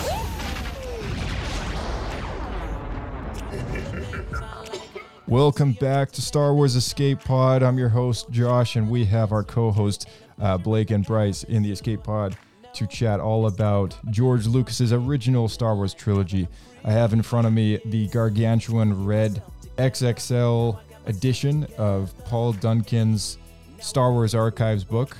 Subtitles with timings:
[5.26, 7.62] Welcome back to Star Wars Escape Pod.
[7.62, 10.08] I'm your host, Josh, and we have our co host,
[10.40, 12.36] uh, Blake and Bryce, in the Escape Pod
[12.74, 16.48] to chat all about George Lucas's original Star Wars trilogy.
[16.84, 19.42] I have in front of me the gargantuan red
[19.76, 23.38] XXL edition of Paul Duncan's
[23.80, 25.16] Star Wars Archives book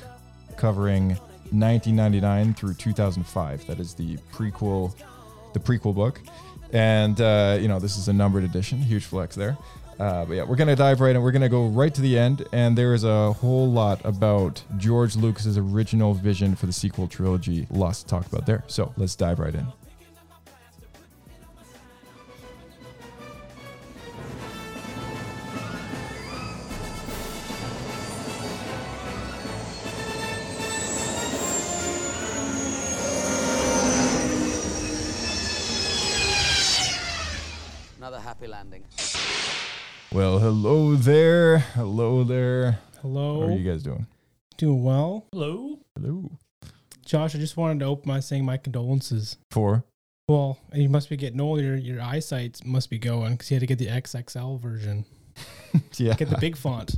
[0.57, 1.19] covering
[1.53, 3.67] 1999 through 2005.
[3.67, 4.95] That is the prequel,
[5.53, 6.21] the prequel book,
[6.73, 8.79] and uh, you know this is a numbered edition.
[8.79, 9.57] Huge flex there.
[9.99, 11.21] Uh, but yeah, we're gonna dive right in.
[11.21, 15.15] We're gonna go right to the end, and there is a whole lot about George
[15.15, 17.67] Lucas's original vision for the sequel trilogy.
[17.71, 18.65] Lots to talk about there.
[18.67, 19.67] So let's dive right in.
[38.61, 38.85] Landing.
[40.13, 42.79] Well, hello there, hello there.
[43.01, 43.41] Hello.
[43.41, 44.07] How are you guys doing?
[44.59, 45.25] Doing well.
[45.33, 45.79] Hello.
[45.97, 46.31] Hello.
[47.07, 49.39] Josh, I just wanted to open by saying my condolences.
[49.51, 49.85] For
[50.29, 51.63] Well, you must be getting older.
[51.63, 55.07] Your, your eyesight must be going because you had to get the XXL version.
[55.97, 56.97] yeah, Get the big font.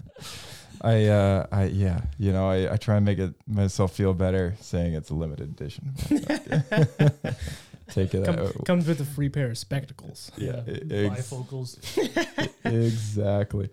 [0.80, 4.54] I, uh, I, yeah, you know, I, I try and make it myself feel better
[4.60, 5.94] saying it's a limited edition.
[7.90, 8.64] Take it Come, out.
[8.64, 10.32] comes with a free pair of spectacles.
[10.36, 11.78] Yeah, ex- Bifocals.
[12.64, 13.68] exactly.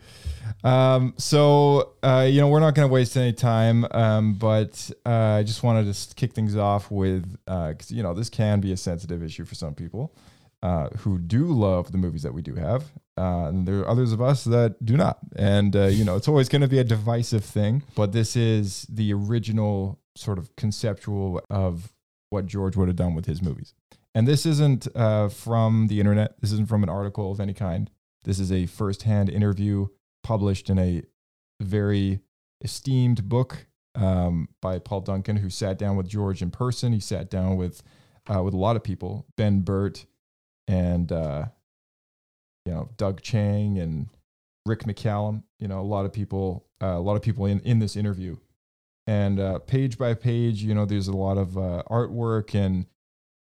[0.63, 5.09] Um, so, uh, you know, we're not going to waste any time, um, but uh,
[5.39, 8.71] I just wanted to s- kick things off with, because, you know, this can be
[8.71, 10.13] a sensitive issue for some people
[10.61, 12.83] uh, who do love the movies that we do have.
[13.17, 15.19] Uh, and there are others of us that do not.
[15.35, 18.85] And, uh, you know, it's always going to be a divisive thing, but this is
[18.89, 21.91] the original sort of conceptual of
[22.29, 23.73] what George would have done with his movies.
[24.15, 26.39] And this isn't uh, from the internet.
[26.39, 27.89] This isn't from an article of any kind.
[28.23, 29.87] This is a firsthand interview
[30.23, 31.03] published in a
[31.61, 32.19] very
[32.61, 36.93] esteemed book um, by Paul Duncan, who sat down with George in person.
[36.93, 37.81] He sat down with
[38.33, 40.05] uh, with a lot of people, Ben Burtt
[40.67, 41.45] and uh,
[42.65, 44.07] you know Doug Chiang and
[44.65, 45.43] Rick McCallum.
[45.59, 48.37] You know a lot of people, uh, a lot of people in in this interview.
[49.05, 52.85] And uh, page by page, you know, there's a lot of uh, artwork and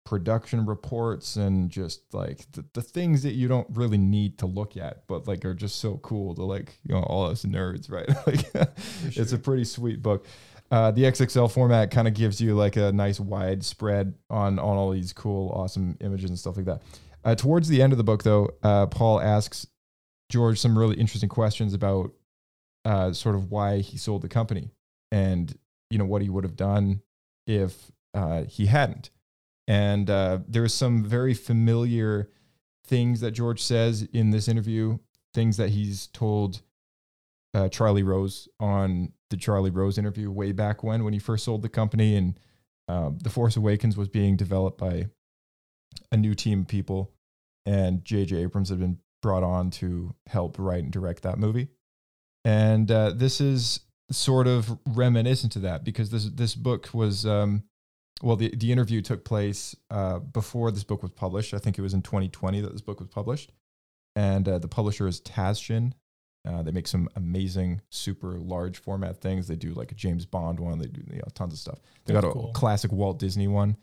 [0.07, 4.77] production reports and just like the, the things that you don't really need to look
[4.77, 8.09] at but like are just so cool to like you know all us nerds right?
[8.27, 8.77] Like
[9.17, 10.25] it's a pretty sweet book.
[10.71, 14.77] Uh, the xxl format kind of gives you like a nice wide spread on on
[14.77, 16.83] all these cool awesome images and stuff like that.
[17.25, 19.67] Uh, towards the end of the book though uh, paul asks
[20.31, 22.13] george some really interesting questions about
[22.85, 24.71] uh, sort of why he sold the company
[25.11, 25.59] and
[25.91, 27.01] you know what he would have done
[27.49, 29.11] if uh, he hadn't
[29.67, 32.31] and uh, there's some very familiar
[32.87, 34.99] things that George says in this interview,
[35.35, 36.63] things that he's told
[37.55, 41.63] uh, Charlie Rose on the Charlie Rose interview way back when, when he first sold
[41.63, 42.17] the company.
[42.17, 42.39] And
[42.87, 45.07] um, The Force Awakens was being developed by
[46.13, 47.13] a new team of people.
[47.65, 48.37] And J.J.
[48.37, 51.69] Abrams had been brought on to help write and direct that movie.
[52.45, 53.81] And uh, this is
[54.13, 57.27] sort of reminiscent to that because this, this book was.
[57.27, 57.65] Um,
[58.23, 61.53] well, the, the interview took place uh, before this book was published.
[61.55, 63.53] I think it was in 2020 that this book was published.
[64.15, 65.93] And uh, the publisher is Taschen.
[66.47, 69.49] Uh, they make some amazing, super large format things.
[69.49, 70.79] They do like a James Bond one.
[70.79, 71.79] They do you know, tons of stuff.
[72.05, 72.53] They got a cool.
[72.53, 73.77] classic Walt Disney one.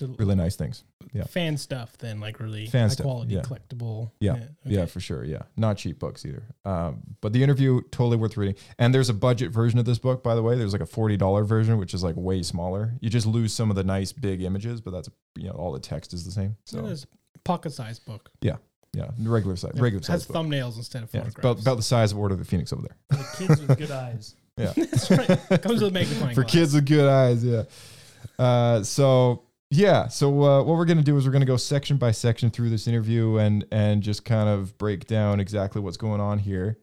[0.00, 0.84] Really nice things.
[1.12, 1.24] Yeah.
[1.24, 3.40] Fan stuff, then, like really Fan high stuff, quality, yeah.
[3.40, 4.12] collectible.
[4.20, 4.90] Yeah, yeah, okay.
[4.90, 5.24] for sure.
[5.24, 6.44] Yeah, not cheap books either.
[6.64, 8.54] Um, but the interview totally worth reading.
[8.78, 10.54] And there's a budget version of this book, by the way.
[10.56, 12.94] There's like a forty dollar version, which is like way smaller.
[13.00, 15.80] You just lose some of the nice big images, but that's you know all the
[15.80, 16.56] text is the same.
[16.64, 18.30] So It is a pocket sized book.
[18.40, 18.58] yeah,
[18.98, 20.36] yeah, regular size, Yeah, regular it has size book.
[20.46, 21.60] thumbnails instead of Yeah, it's photographs.
[21.60, 22.96] about about the size of Order of the Phoenix over there.
[23.18, 24.34] The kids with good eyes.
[24.56, 25.62] Yeah, That's right.
[25.62, 26.52] Comes with a magnifying for glass.
[26.52, 27.44] kids with good eyes.
[27.44, 27.62] Yeah.
[28.38, 32.10] Uh, so yeah, so uh, what we're gonna do is we're gonna go section by
[32.10, 36.38] section through this interview and and just kind of break down exactly what's going on
[36.38, 36.78] here.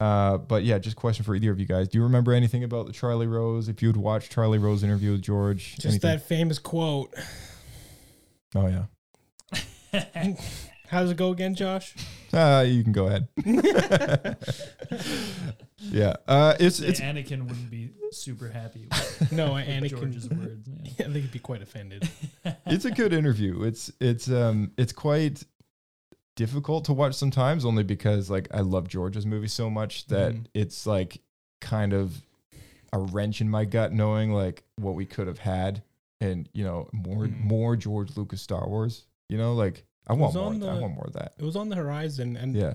[0.00, 1.86] Uh, but yeah, just question for either of you guys.
[1.88, 3.68] Do you remember anything about the Charlie Rose?
[3.68, 6.10] If you'd watched Charlie Rose interview with George, Just anything?
[6.10, 7.14] that famous quote.
[8.56, 8.84] Oh yeah.
[10.92, 11.94] How does it go again, Josh?
[12.34, 13.28] Uh, you can go ahead.
[15.80, 16.14] yeah.
[16.26, 19.90] Uh, it's it's Anakin wouldn't be super happy with No, Anakin.
[19.90, 20.66] George's words.
[20.82, 20.92] yeah.
[21.00, 22.08] I think he'd be quite offended.
[22.64, 23.64] it's a good interview.
[23.64, 25.42] It's it's um it's quite
[26.36, 30.46] difficult to watch sometimes only because like I love George's movie so much that Mhm.
[30.54, 31.20] it's like
[31.60, 32.22] kind of
[32.94, 35.82] a wrench in my gut knowing like what we could have had
[36.22, 37.44] and you know more Mhm.
[37.44, 39.04] more George Lucas Star Wars.
[39.28, 40.52] You know, like I want more.
[40.54, 40.68] that.
[40.68, 41.32] I want more of that.
[41.38, 42.74] It was on the horizon, and Yeah.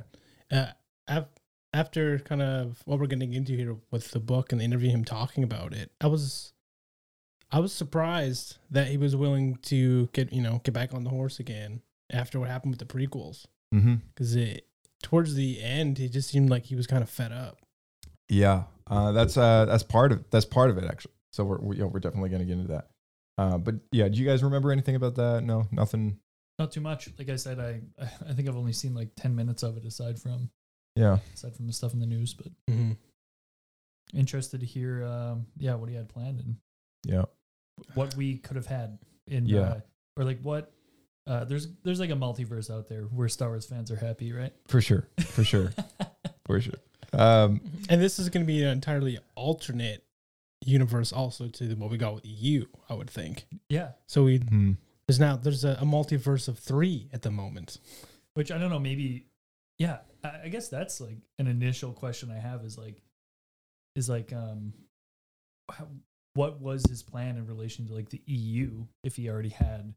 [0.51, 0.71] uh,
[1.07, 1.27] af-
[1.73, 5.03] after kind of what we're getting into here with the book and the interview, him
[5.05, 6.53] talking about it, I was,
[7.51, 11.09] I was surprised that he was willing to get you know get back on the
[11.09, 13.45] horse again after what happened with the prequels,
[13.75, 13.95] Mm-hmm.
[14.13, 14.65] because it
[15.03, 17.59] towards the end it just seemed like he was kind of fed up.
[18.29, 21.13] Yeah, uh, that's uh, that's part of that's part of it actually.
[21.33, 22.87] So we're we, you know, we're definitely gonna get into that.
[23.37, 25.43] Uh, but yeah, do you guys remember anything about that?
[25.43, 26.17] No, nothing.
[26.59, 27.09] Not too much.
[27.19, 27.81] Like I said, I
[28.27, 30.49] I think I've only seen like ten minutes of it aside from
[30.95, 32.33] Yeah, aside from the stuff in the news.
[32.33, 32.93] But Mm-hmm.
[34.13, 36.55] interested to hear, um, yeah, what he had planned and
[37.05, 37.25] yeah,
[37.93, 39.59] what we could have had in, Yeah.
[39.59, 39.79] uh,
[40.17, 40.71] or like what.
[41.27, 44.53] Uh, there's there's like a multiverse out there where Star Wars fans are happy, right?
[44.69, 45.73] for sure, for sure,
[46.45, 46.79] for sure.
[47.11, 50.05] Um, And this is going to be an entirely alternate
[50.65, 53.45] universe, also to what we got with you, I would think.
[53.67, 54.73] yeah, So we hmm.
[55.07, 57.79] There's now there's a, a multiverse of three at the moment.
[58.33, 59.25] which I don't know, maybe,
[59.79, 59.99] yeah.
[60.23, 63.01] I, I guess that's like an initial question I have is like,
[63.95, 64.73] is like, um,
[65.71, 65.87] how,
[66.33, 69.93] what was his plan in relation to like the EU if he already had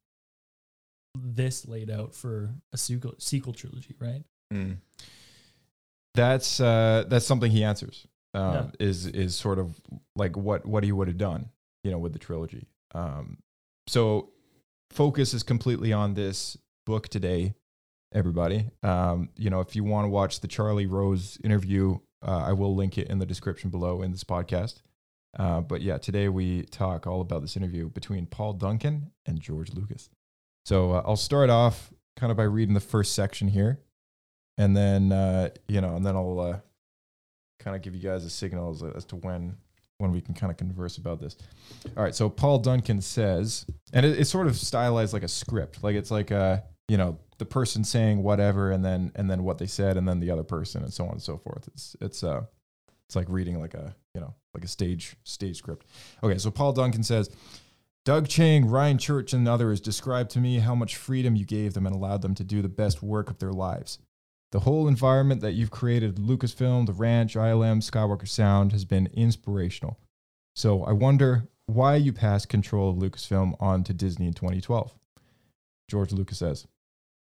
[1.14, 4.22] this laid out for a sequel sequel trilogy, right?
[4.52, 4.78] Mm.
[6.14, 8.06] That's uh, that's something he answers.
[8.32, 8.66] Um, Yeah.
[8.78, 9.78] Is is sort of
[10.16, 11.50] like what what he would have done,
[11.84, 12.68] you know, with the trilogy.
[12.94, 13.38] Um,
[13.86, 14.30] so
[14.92, 16.56] focus is completely on this
[16.86, 17.54] book today,
[18.12, 18.70] everybody.
[18.82, 22.74] Um, you know, if you want to watch the Charlie Rose interview, uh, I will
[22.74, 24.82] link it in the description below in this podcast.
[25.38, 29.72] Uh, but yeah, today we talk all about this interview between Paul Duncan and George
[29.72, 30.10] Lucas.
[30.64, 33.78] So uh, I'll start off kind of by reading the first section here,
[34.58, 36.58] and then uh, you know, and then I'll uh,
[37.60, 39.56] kind of give you guys a signal as, as to when
[40.00, 41.36] when we can kind of converse about this.
[41.96, 45.82] All right, so Paul Duncan says, and it, it's sort of stylized like a script,
[45.82, 49.58] like it's like a you know the person saying whatever, and then and then what
[49.58, 51.68] they said, and then the other person, and so on and so forth.
[51.68, 52.42] It's it's uh
[53.06, 55.86] it's like reading like a you know like a stage stage script.
[56.22, 57.30] Okay, so Paul Duncan says.
[58.06, 61.84] Doug Chiang, Ryan Church, and others described to me how much freedom you gave them
[61.84, 63.98] and allowed them to do the best work of their lives.
[64.52, 69.98] The whole environment that you've created, Lucasfilm, the ranch, ILM, Skywalker Sound, has been inspirational.
[70.56, 74.92] So I wonder why you passed control of Lucasfilm on to Disney in 2012.
[75.88, 76.66] George Lucas says,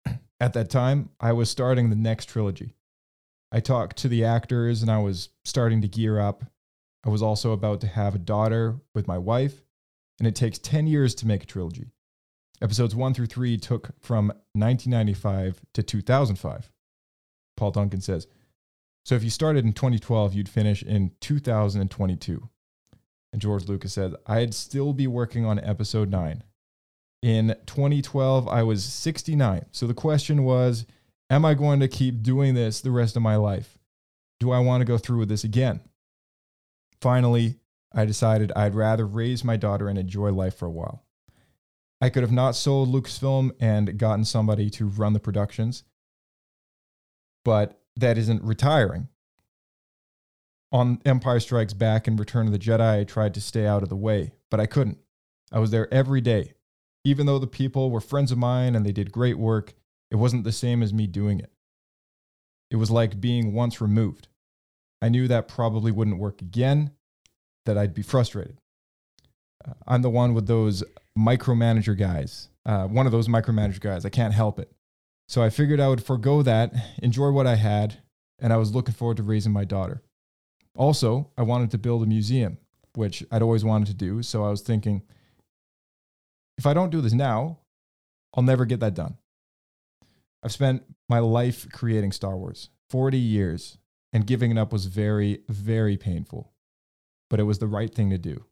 [0.39, 2.75] At that time, I was starting the next trilogy.
[3.51, 6.43] I talked to the actors and I was starting to gear up.
[7.03, 9.63] I was also about to have a daughter with my wife,
[10.19, 11.87] and it takes 10 years to make a trilogy.
[12.61, 16.69] Episodes 1 through 3 took from 1995 to 2005.
[17.57, 18.27] Paul Duncan says,
[19.03, 22.49] So if you started in 2012, you'd finish in 2022.
[23.33, 26.43] And George Lucas said, I'd still be working on episode 9.
[27.21, 29.65] In 2012, I was 69.
[29.71, 30.85] So the question was,
[31.29, 33.77] Am I going to keep doing this the rest of my life?
[34.39, 35.81] Do I want to go through with this again?
[37.01, 37.55] Finally,
[37.93, 41.03] I decided I'd rather raise my daughter and enjoy life for a while.
[41.99, 45.83] I could have not sold Lucasfilm and gotten somebody to run the productions,
[47.47, 49.07] but that isn't retiring.
[50.73, 53.87] On Empire Strikes Back and Return of the Jedi, I tried to stay out of
[53.87, 54.97] the way, but I couldn't.
[55.49, 56.55] I was there every day.
[57.05, 59.75] Even though the people were friends of mine and they did great work,
[60.11, 61.49] it wasn't the same as me doing it.
[62.69, 64.27] It was like being once removed.
[65.01, 66.91] I knew that probably wouldn't work again,
[67.65, 68.59] that I'd be frustrated.
[69.65, 70.83] Uh, I'm the one with those
[71.17, 74.05] micromanager guys, uh, one of those micromanager guys.
[74.05, 74.69] I can't help it.
[75.27, 77.97] So I figured I would forego that, enjoy what I had,
[78.39, 80.01] and I was looking forward to raising my daughter.
[80.75, 82.57] Also, I wanted to build a museum,
[82.95, 84.23] which I'd always wanted to do.
[84.23, 85.01] So I was thinking,
[86.57, 87.59] if I don't do this now,
[88.33, 89.17] I'll never get that done.
[90.43, 93.77] I've spent my life creating Star Wars 40 years,
[94.13, 96.53] and giving it up was very, very painful,
[97.29, 98.45] but it was the right thing to do.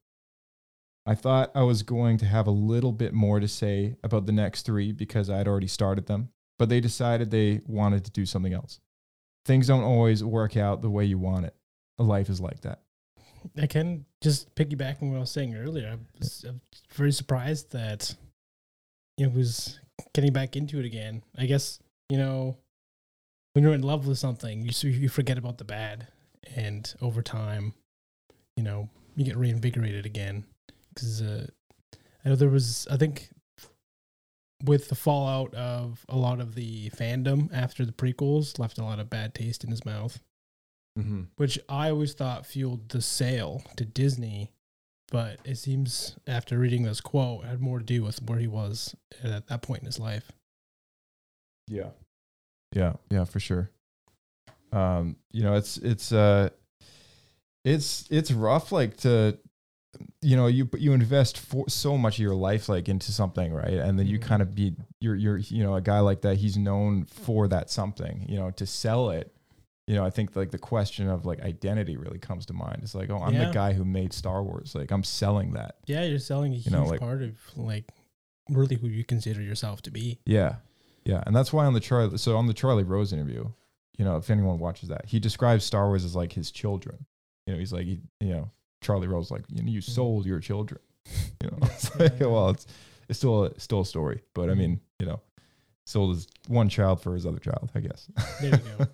[1.06, 4.32] I thought I was going to have a little bit more to say about the
[4.32, 8.26] next three because I had already started them, but they decided they wanted to do
[8.26, 8.80] something else.
[9.46, 11.56] Things don't always work out the way you want it.
[11.98, 12.82] Life is like that.
[13.62, 15.90] I can just piggybacking what I was saying earlier.
[15.94, 16.62] I was, I'm
[16.94, 18.16] very surprised that
[19.18, 19.80] it was
[20.14, 21.22] getting back into it again.
[21.38, 22.58] I guess you know
[23.56, 26.08] when you're in love with something, you you forget about the bad,
[26.56, 27.74] and over time,
[28.58, 30.44] you know, you get reinvigorated again.
[30.94, 31.48] Because uh,
[32.24, 33.30] I know there was, I think,
[34.66, 39.00] with the fallout of a lot of the fandom after the prequels, left a lot
[39.00, 40.20] of bad taste in his mouth,
[40.98, 41.24] Mm-hmm.
[41.36, 44.52] which I always thought fueled the sale to Disney.
[45.12, 48.48] But it seems after reading this quote, it had more to do with where he
[48.48, 50.32] was at that point in his life.
[51.68, 51.90] Yeah.
[52.74, 53.70] Yeah, yeah, for sure.
[54.72, 56.50] Um, you know, it's it's uh
[57.64, 59.38] it's it's rough like to
[60.22, 63.74] you know, you you invest for so much of your life like into something, right?
[63.74, 64.24] And then you Mhm.
[64.24, 67.70] kind of be you're you're you know, a guy like that, he's known for that
[67.70, 69.32] something, you know, to sell it.
[69.88, 72.80] You know, I think like the question of like identity really comes to mind.
[72.82, 73.48] It's like, oh, I'm Yeah.
[73.48, 74.74] the guy who made Star Wars.
[74.74, 75.76] Like I'm selling that.
[75.86, 77.92] Yeah, you're selling a huge know, like- part of like
[78.50, 80.20] really who you consider yourself to be.
[80.26, 80.56] Yeah.
[81.04, 81.24] Yeah.
[81.28, 83.52] And that's why on the Charlie so on the Charlie Rose interview,
[83.98, 87.06] you know, if anyone watches that, he describes Star Wars as like his children.
[87.46, 88.50] You know, he's like he, you know,
[88.86, 90.80] Charlie Rose like, you know, you sold your children.
[91.44, 92.02] You know, it's Mm-hmm.
[92.02, 92.66] Like, well, it's
[93.10, 94.22] it's still a still a story.
[94.34, 94.58] But I Mhm.
[94.58, 95.20] mean, you know,
[95.86, 98.08] sold his one child for his other child, I guess.
[98.42, 98.88] There you go.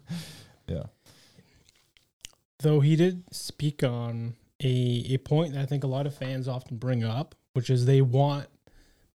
[0.67, 0.83] yeah.
[2.59, 6.47] Though he did speak on a a point that I think a lot of fans
[6.47, 8.47] often bring up, which is they want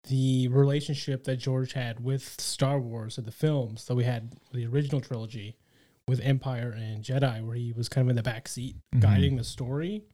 [0.09, 4.67] the relationship that George had with Star Wars and the films that we had the
[4.67, 5.57] original trilogy
[6.09, 9.01] with Empire and Jedi, where he was kind of in the back seat Mhm.
[9.01, 10.05] guiding the story.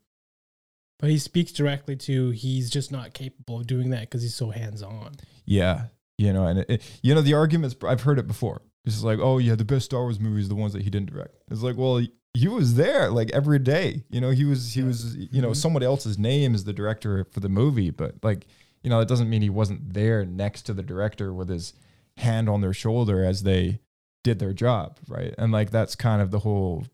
[1.02, 4.48] But he speaks directly to he's just not capable of doing that because he's so
[4.50, 5.12] hands on.
[5.44, 7.76] Yeah, you know, and it, it- you know the arguments.
[7.86, 8.62] I've heard it before.
[8.86, 11.12] It's like, oh yeah, the best Star Wars movies, are the ones that he didn't
[11.12, 11.34] direct.
[11.50, 11.98] It's like, well,
[12.34, 14.04] he, was there like every day.
[14.10, 15.56] You know, he was he was you know Mhm.
[15.56, 18.46] someone else's name is the director for the movie, but like
[18.84, 21.74] you know that doesn't mean he wasn't there next to the director with his
[22.18, 23.80] hand on their shoulder as they
[24.22, 25.34] did their job, right?
[25.36, 26.84] And like that's kind of the whole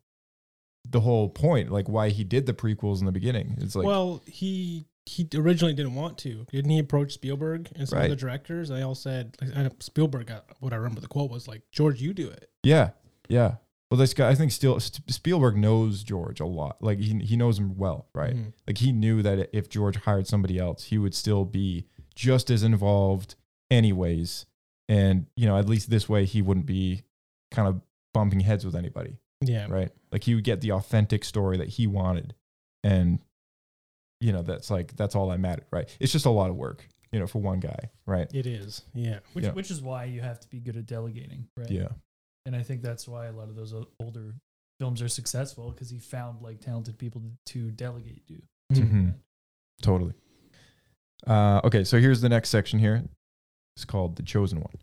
[0.89, 3.57] the whole point, like why he did the prequels in the beginning.
[3.59, 6.45] It's like, well, he he originally didn't want to.
[6.53, 8.05] Didn't he approach Spielberg and some Right.
[8.05, 8.69] of the directors?
[8.69, 10.27] They all said like, Spielberg.
[10.27, 12.91] Got, what I remember the quote was like, "George, you do it." Yeah,
[13.29, 13.55] yeah.
[13.91, 16.83] Well, this guy, I think, still Spielberg knows George a lot.
[16.83, 18.37] Like he he knows him well, right?
[18.37, 18.53] Mhm.
[18.67, 22.63] Like he knew that if George hired somebody else, he would still be just as
[22.63, 23.35] involved,
[23.71, 24.45] anyways.
[24.91, 27.03] And you know, at least this way, he wouldn't be
[27.51, 27.81] kind of
[28.13, 29.91] bumping heads with anybody, Yeah, right?
[30.11, 32.35] Like he would get the authentic story that he wanted,
[32.83, 33.21] and
[34.21, 35.89] you know, that's like that's all that mattered, right?
[36.01, 38.29] It's just a lot of work, you know, for one guy, right?
[38.35, 38.83] It is.
[38.95, 39.21] Yeah.
[39.33, 39.53] Which Yeah.
[39.53, 41.71] which is why you have to be good at delegating, right?
[41.71, 41.89] Yeah,
[42.47, 44.35] And I think that's why a lot of those older
[44.81, 48.43] films are successful because he found like talented people to, delegate to.
[48.75, 49.15] Mhm.
[49.83, 50.15] Totally.
[51.27, 53.05] Uh, okay, so here's the next section here.
[53.77, 54.75] It's called The Chosen One.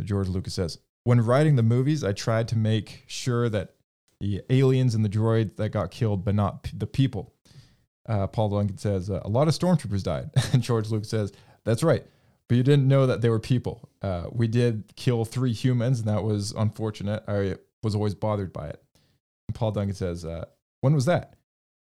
[0.00, 3.74] So George Lucas says, When writing the movies, I tried to make sure that
[4.18, 7.32] the aliens and the droid that got killed, but not p- the people.
[8.08, 10.30] Uh, Paul Duncan says, uh, A lot of stormtroopers died.
[10.52, 11.32] And George Lucas says,
[11.62, 12.04] That's right.
[12.48, 13.88] But you didn't know that they were people.
[14.02, 17.22] Uh, we did kill three humans, and that was unfortunate.
[17.28, 18.82] I was always bothered by it.
[19.46, 20.46] And Paul Duncan says, uh,
[20.80, 21.36] When was that?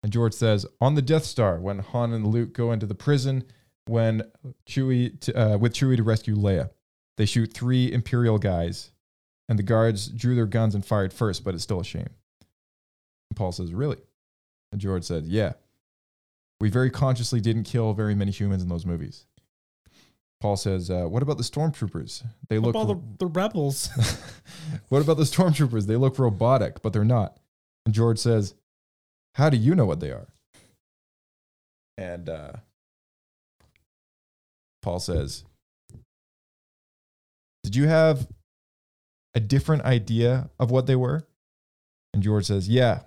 [0.04, 3.46] And George says, on the Death Star, when Han and Luke go into the prison,
[3.86, 4.24] when
[4.68, 6.72] Chewie, to, uh, with Chewie to rescue Leia,
[7.16, 8.92] they shoot three Imperial guys,
[9.50, 12.10] and the guards drew their guns and fired first, but it's still a shame.
[13.30, 14.00] And Paul says, really?
[14.72, 15.54] And George said, yeah.
[16.60, 19.26] We very consciously didn't kill very many humans in those movies.
[20.40, 22.26] Paul says, uh, what about the stormtroopers?
[22.50, 22.84] They What look.
[22.84, 23.90] about the, the rebels?
[24.90, 25.88] what about the stormtroopers?
[25.88, 27.38] They look robotic, but they're not.
[27.86, 28.54] And George says,
[29.36, 30.28] How do you know what they are?
[31.98, 32.54] And uh,
[34.82, 35.44] Paul says,
[37.64, 38.28] Did you have
[39.36, 41.28] a different idea of what they were?
[42.14, 43.02] And George says, Yeah.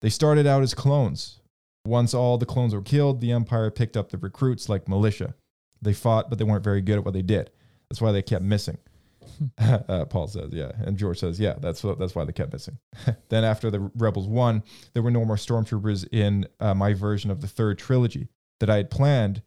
[0.00, 1.40] They started out as clones.
[1.84, 5.34] Once all the clones were killed, the Empire picked up the recruits like militia.
[5.82, 7.50] They fought, but they weren't very good at what they did.
[7.88, 8.78] That's why they kept missing.
[9.58, 10.72] uh, Paul says, yeah.
[10.84, 12.78] And George says, yeah, that's what, that's why they kept missing.
[13.28, 17.40] then after the rebels won, there were no more stormtroopers in uh, my version of
[17.40, 18.28] the third trilogy
[18.60, 19.42] that I had planned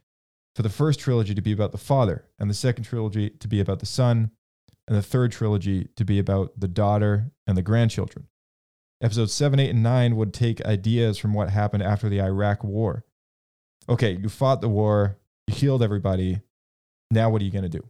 [0.55, 3.61] for the first trilogy to be about the father, and the second trilogy to be
[3.61, 4.31] about the son,
[4.91, 8.27] and the third trilogy to be about the daughter and the grandchildren.
[9.01, 13.05] Episodes 7, 8, and 9 would take ideas from what happened after the Iraq War.
[13.87, 15.17] Okay, you fought the war,
[15.47, 16.41] you healed everybody.
[17.09, 17.87] Now, what are you going to do?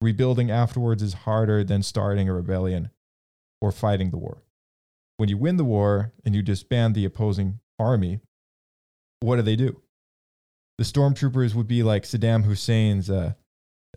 [0.00, 2.90] Rebuilding afterwards is harder than starting a rebellion
[3.60, 4.42] or fighting the war.
[5.18, 8.18] When you win the war and you disband the opposing army,
[9.20, 9.80] what do they do?
[10.78, 13.34] The stormtroopers would be like Saddam Hussein's uh,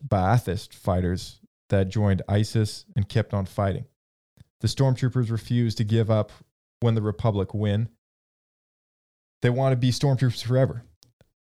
[0.08, 3.86] Ba'athist fighters that joined ISIS and kept on fighting.
[4.62, 6.32] The stormtroopers refuse to give up
[6.80, 7.90] when the Republic win.
[9.42, 10.84] They want to be stormtroopers forever.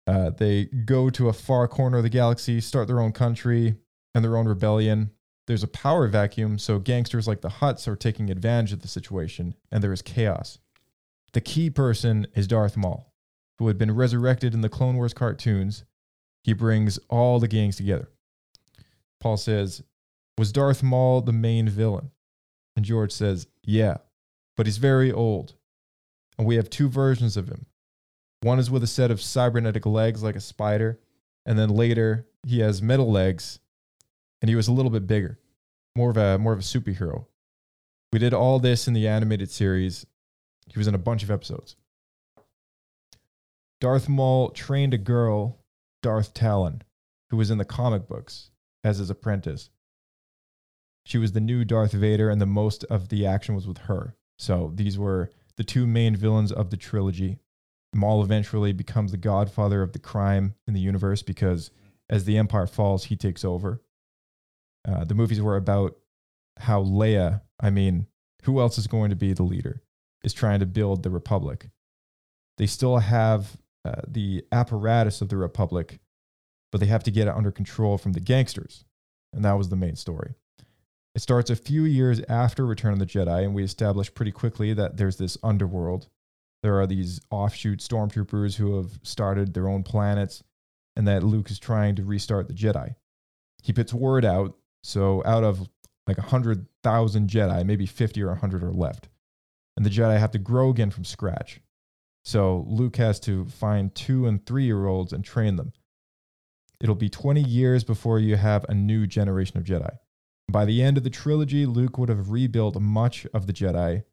[0.06, 3.76] Uh, they go to a far corner of the galaxy, start their own country
[4.14, 5.12] and their own rebellion.
[5.46, 9.54] There's a power vacuum, so gangsters like the Hutts are taking advantage of the situation,
[9.70, 10.58] and there is chaos.
[11.32, 13.12] The key person is Darth Maul,
[13.58, 15.84] who had been resurrected in the Clone Wars cartoons.
[16.44, 18.08] He brings all the gangs together.
[19.20, 19.82] Paul says,
[20.38, 22.10] Was Darth Maul the main villain?
[22.74, 23.98] And George says, Yeah,
[24.56, 25.54] but he's very old.
[26.38, 27.66] And we have two versions of him.
[28.42, 30.98] One is with a set of cybernetic legs like a spider,
[31.46, 33.60] and then later he has metal legs,
[34.40, 35.38] and he was a little bit bigger,
[35.94, 37.26] more of a more of a superhero.
[38.12, 40.06] We did all this in the animated series.
[40.66, 41.76] He was in a bunch of episodes.
[43.80, 45.58] Darth Maul trained a girl,
[46.02, 46.82] Darth Talon,
[47.30, 48.50] who was in the comic books
[48.84, 49.70] as his apprentice.
[51.04, 54.16] She was the new Darth Vader, and the most of the action was with her.
[54.38, 57.38] So these were the two main villains of the trilogy.
[57.94, 61.71] Maul eventually becomes the godfather of the crime in the universe because
[62.09, 63.82] as the Empire falls, he takes over.
[64.87, 65.97] Uh, the movies were about
[66.59, 68.06] how Leia, I mean,
[68.42, 69.82] who else is going to be the leader,
[70.25, 71.68] is trying to build the Republic.
[72.59, 76.00] They still have uh, the apparatus of the Republic,
[76.71, 78.85] but they have to get it under control from the gangsters.
[79.32, 80.35] And that was the main story.
[81.14, 84.73] It starts a few years after Return of the Jedi, and we establish pretty quickly
[84.73, 86.09] that there's this underworld.
[86.62, 90.42] There are these offshoot stormtroopers who have started their own planets,
[90.97, 92.95] and that Luke is trying to restart the Jedi.
[93.62, 95.69] He puts word out, so out of
[96.07, 99.09] like 100,000 Jedi, maybe 50 or 100 are left.
[99.76, 101.61] And the Jedi have to grow again from scratch.
[102.25, 105.73] So Luke has to find two and three year olds and train them.
[106.81, 109.96] It'll be 20 years before you have a new generation of Jedi.
[110.50, 114.05] By the end of the trilogy, Luke would have rebuilt much of the Jedi,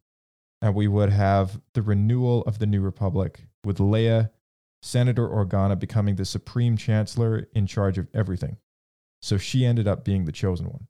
[0.62, 4.30] and we would have the renewal of the New Republic with Leia,
[4.82, 8.56] Senator Organa becoming the Supreme Chancellor in charge of everything.
[9.20, 10.86] So she ended up being the chosen one.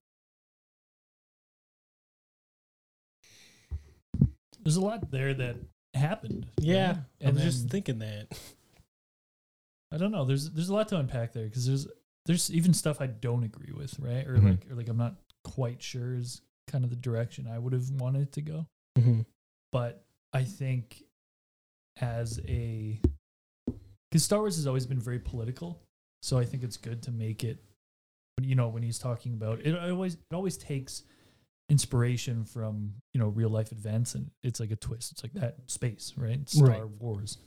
[4.63, 5.57] There's a lot there that
[5.95, 6.47] happened.
[6.61, 6.97] Yeah, right?
[6.97, 8.29] I And was just thinking that.
[9.93, 10.25] I don't know.
[10.25, 11.89] There's there's a lot to unpack there because there's
[12.27, 14.25] there's even stuff I don't agree with, right?
[14.27, 14.51] Or Mhm.
[14.51, 17.91] like or like I'm not quite sure is kind of the direction I would have
[17.91, 18.67] wanted it to go.
[18.99, 19.25] Mhm.
[19.73, 21.03] But I think
[22.01, 23.01] as a
[24.11, 25.81] because Star Wars has always been very political,
[26.23, 27.63] so I think it's good to make it.
[28.41, 31.03] You know, when he's talking about it, it always it always takes
[31.69, 35.13] inspiration from you know real life events, and it's like a twist.
[35.13, 36.49] It's like that space, right?
[36.49, 36.89] Star Right.
[36.89, 37.39] Wars.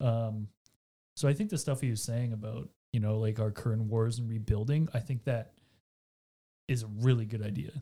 [0.00, 0.48] Um,
[1.16, 4.18] so I think the stuff he was saying about you know like our current wars
[4.18, 5.52] and rebuilding, I think that
[6.68, 7.72] is a really good idea,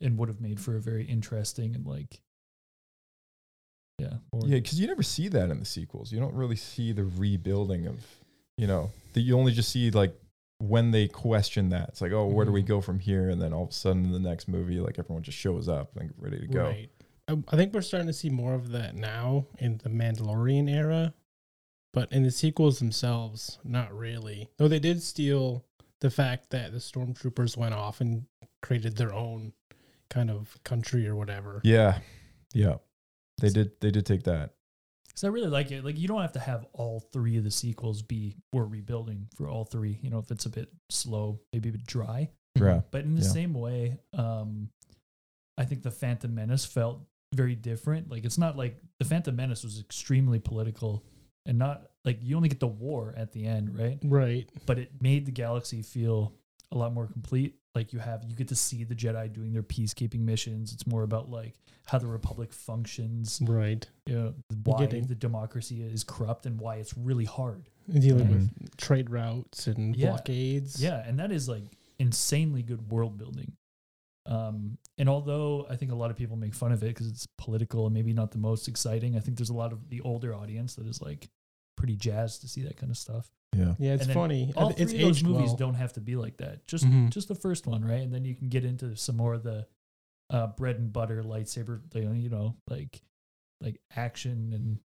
[0.00, 2.20] and would have made for a very interesting and like
[3.98, 6.12] yeah more Yeah, because you never see that in the sequels.
[6.12, 8.04] You don't really see the rebuilding of,
[8.56, 10.14] you know, that you only just see like
[10.58, 11.88] when they question that.
[11.90, 12.66] It's like, oh, where do we Mhm.
[12.66, 13.28] go from here?
[13.28, 15.96] And then all of a sudden in the next movie, like everyone just shows up
[15.96, 16.64] and ready to go.
[16.64, 16.90] Right.
[17.28, 21.14] I, I think we're starting to see more of that now in the Mandalorian era,
[21.92, 24.48] but in the sequels themselves, not really.
[24.58, 25.64] Though they did steal
[26.00, 28.24] the fact that the stormtroopers went off and
[28.62, 29.52] created their own
[30.10, 31.60] kind of country or whatever.
[31.64, 31.98] Yeah,
[32.54, 32.76] yeah,
[33.40, 33.72] they did.
[33.80, 34.54] They did take that.
[35.08, 35.84] Because I really like it.
[35.84, 39.48] Like you don't have to have all three of the sequels be we're rebuilding for
[39.48, 39.98] all three.
[40.02, 42.30] You know, if it's a bit slow, maybe a bit dry.
[42.54, 43.28] Yeah, But in the Yeah.
[43.28, 44.70] same way, um,
[45.56, 47.00] I think the Phantom Menace felt
[47.34, 48.08] very different.
[48.10, 51.04] Like it's not like the Phantom Menace was extremely political
[51.46, 53.98] and not like you only get the war at the end, right?
[54.02, 54.48] Right.
[54.64, 56.32] But it made the galaxy feel
[56.72, 57.56] a lot more complete.
[57.74, 60.72] Like you have you get to see the Jedi doing their peacekeeping missions.
[60.72, 61.52] It's more about like
[61.84, 63.86] how the Republic functions, Right.
[64.06, 67.68] you know, why the democracy is corrupt and why it's really hard.
[67.92, 68.40] Dealing Right.
[68.62, 70.08] with trade routes and Yeah.
[70.08, 70.82] blockades.
[70.82, 71.64] Yeah, and that is like
[71.98, 73.52] insanely good world building.
[74.26, 77.26] Um, and although I think a lot of people make fun of it because it's
[77.38, 80.34] political and maybe not the most exciting, I think there's a lot of the older
[80.34, 81.28] audience that is like
[81.78, 83.30] pretty jazzed to see that kind of stuff.
[83.56, 84.52] yeah, Yeah, it's And funny.
[84.56, 85.56] All it's three of those movies well.
[85.56, 86.66] don't have to be like that.
[86.66, 87.10] Just Mhm.
[87.10, 88.02] just the first one, right?
[88.02, 89.66] And then you can get into some more of the
[90.30, 93.00] uh, bread and butter lightsaber, you know, like
[93.62, 94.78] like action and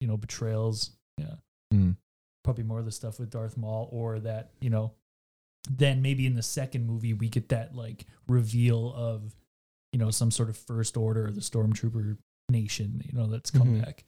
[0.00, 0.92] you know betrayals.
[1.18, 1.34] Yeah,
[1.74, 1.96] Mm.
[2.44, 4.92] probably more of the stuff with Darth Maul, or that you know.
[5.68, 9.34] Then maybe in the second movie we get that like reveal of,
[9.92, 12.16] you know, some sort of first order or the stormtrooper
[12.48, 13.82] nation, you know, that's come Mhm.
[13.84, 14.04] back.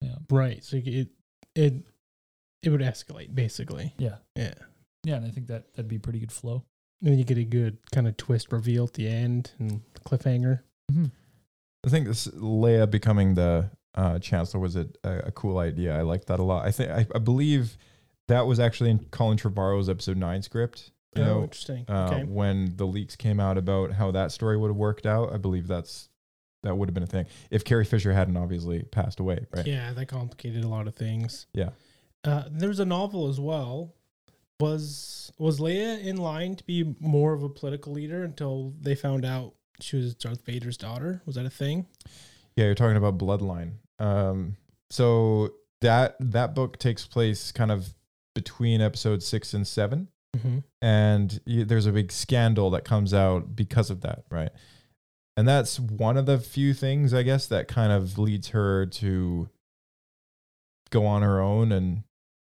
[0.00, 0.62] Yeah, Right.
[0.62, 1.08] So it
[1.54, 1.74] it
[2.62, 3.94] it would escalate basically.
[3.98, 4.54] yeah, Yeah.
[5.04, 6.64] yeah, and I think that that'd be pretty good flow.
[7.00, 10.60] And then you get a good kind of twist reveal at the end and cliffhanger.
[10.90, 15.96] I think this Leia becoming the uh, chancellor was a, a, a cool idea.
[15.96, 16.66] I like that a lot.
[16.66, 17.76] I think I, I believe
[18.28, 20.90] that was actually in Colin Trevorrow's episode nine script.
[21.14, 21.84] You oh, know, interesting.
[21.88, 22.24] uh, okay.
[22.24, 25.32] when the leaks came out about how that story would have worked out.
[25.32, 26.08] I believe that's
[26.64, 29.66] that would have been a thing if Carrie Fisher hadn't obviously passed away, right?
[29.66, 31.46] Yeah, that complicated a lot of things.
[31.54, 31.70] Yeah.
[32.24, 33.94] Uh, there was a novel as well.
[34.60, 39.24] Was was Leia in line to be more of a political leader until they found
[39.24, 41.22] out she was Darth Vader's daughter?
[41.26, 41.86] Was that a thing?
[42.56, 43.72] Yeah, you're talking about Bloodline.
[43.98, 44.56] Um,
[44.90, 45.50] so
[45.80, 47.94] that that book takes place kind of
[48.34, 50.58] between episode six and seven, Mm-hmm.
[50.82, 54.50] and y- there's a big scandal that comes out because of that, right?
[55.36, 59.48] And that's one of the few things, I guess, that kind of leads her to
[60.90, 62.04] go on her own and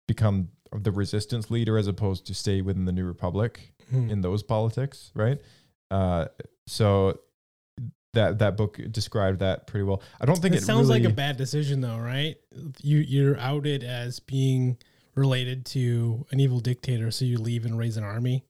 [0.06, 4.10] become the resistance leader as opposed to stay within the New Republic Hmm.
[4.10, 5.40] in those politics, right?
[5.92, 6.26] Uh,
[6.66, 7.20] so
[8.14, 10.02] that that book described that pretty well.
[10.20, 12.36] I don't think It it, sounds really, like a bad decision, though, right?
[12.82, 14.76] You you're outed as being
[15.14, 18.44] related to an evil dictator, so you leave and raise an army.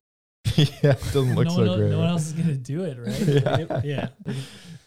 [0.56, 1.90] yeah, it doesn't look no, so one, great.
[1.90, 3.20] no one else is gonna do it, right?
[3.84, 4.08] Yeah.
[4.26, 4.32] yeah.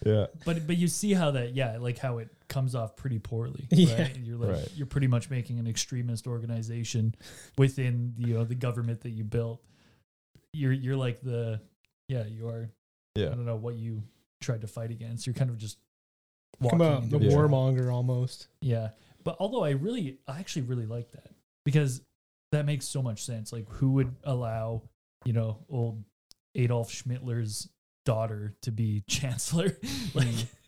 [0.06, 3.68] yeah, But but you see how that yeah, like how it comes off pretty poorly,
[3.72, 4.02] Yeah.
[4.02, 4.16] right?
[4.16, 4.70] And you're like Right.
[4.76, 7.16] you're pretty much making an extremist organization
[7.58, 9.62] within you know the government that you built.
[10.54, 11.60] You're you're like the
[12.08, 12.70] yeah you are
[13.16, 13.28] yeah.
[13.28, 14.04] I don't know what you
[14.42, 15.28] tried to fight against.
[15.28, 15.78] You're kind of just
[16.62, 17.32] Come walking on, into the Yeah.
[17.36, 18.48] warmonger almost.
[18.62, 18.90] Yeah.
[19.24, 21.28] But although I really, I actually really like that
[21.66, 22.02] because
[22.54, 23.52] that makes so much sense.
[23.52, 24.82] Like, who would allow,
[25.26, 26.04] you know, old
[26.56, 27.68] Adolf Schmittler's
[28.06, 29.78] daughter to be chancellor?
[30.14, 30.28] like,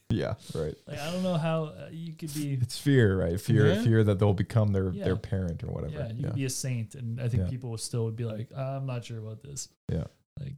[0.10, 0.76] yeah, right.
[0.88, 3.40] like, I don't know how uh, you could be, It's fear, right?
[3.40, 3.82] Fear, Yeah.
[3.84, 5.06] fear that they'll become their Yeah.
[5.06, 5.94] their parent or whatever.
[5.94, 6.96] yeah, you could be a saint.
[6.96, 7.50] And I think Yeah.
[7.50, 9.70] people still would be like, I'm not sure about this.
[9.90, 10.06] Yeah.
[10.40, 10.56] Like,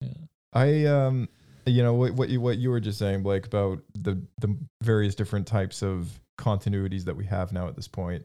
[0.00, 0.14] yeah.
[0.52, 1.28] I um
[1.66, 5.14] you know what what you what you were just saying Blake about the the various
[5.14, 8.24] different types of continuities that we have now at this point.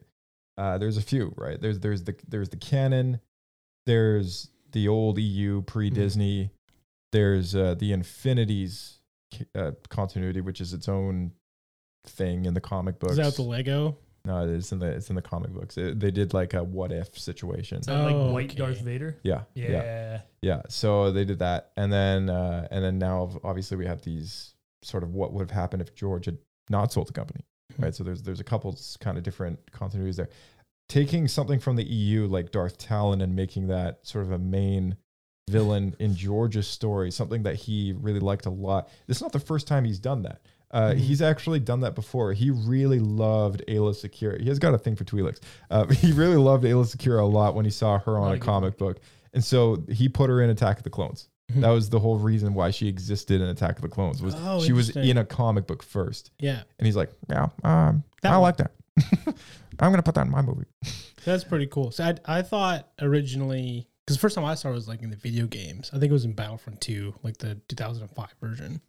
[0.56, 1.60] Uh there's a few, right?
[1.60, 3.20] There's there's the there's the canon,
[3.86, 6.50] there's the old EU pre-Disney,
[7.12, 8.98] there's uh the Infinities
[9.56, 11.32] uh, continuity which is its own
[12.06, 13.12] thing in the comic books.
[13.12, 13.96] Is that the Lego?
[14.26, 15.76] no, it's in the it's in the comic books.
[15.76, 17.78] It, they did like a what if situation.
[17.80, 18.58] Is that like Oh, white okay.
[18.58, 19.16] Darth Vader?
[19.22, 19.42] Yeah.
[19.54, 19.70] Yeah.
[19.70, 20.20] yeah.
[20.42, 24.54] Yeah, so they did that, and then uh, and then now obviously we have these
[24.82, 26.36] sort of what would have happened if George had
[26.68, 27.40] not sold the company,
[27.76, 27.84] Hmm.
[27.84, 27.94] right?
[27.94, 30.28] So there's there's a couple kind of different continuities there.
[30.88, 34.96] Taking something from the EU like Darth Talon and making that sort of a main
[35.50, 38.88] villain in George's story, something that he really liked a lot.
[39.06, 40.40] This is not the first time he's done that.
[40.70, 40.96] Uh, Mhm.
[40.98, 42.32] He's actually done that before.
[42.32, 44.40] He really loved Aayla Secura.
[44.40, 45.40] He has got a thing for Twi'leks.
[45.70, 48.40] Uh, he really loved Aayla Secura a lot when he saw her on Not a
[48.40, 49.00] comic book.
[49.32, 51.28] And so he put her in Attack of the Clones.
[51.52, 51.60] Mhm.
[51.60, 54.60] That was the whole reason why she existed in Attack of the Clones was Oh,
[54.62, 56.30] she was in a comic book first.
[56.38, 58.40] Yeah, And he's like, yeah, um, I one.
[58.42, 58.72] like that.
[59.80, 60.66] I'm gonna put that in my movie.
[61.24, 61.90] that's pretty cool.
[61.90, 65.10] So I I thought originally because the first time I saw it was like in
[65.10, 65.90] the video games.
[65.92, 68.80] I think it was in Battlefront 2, like the 2005 version.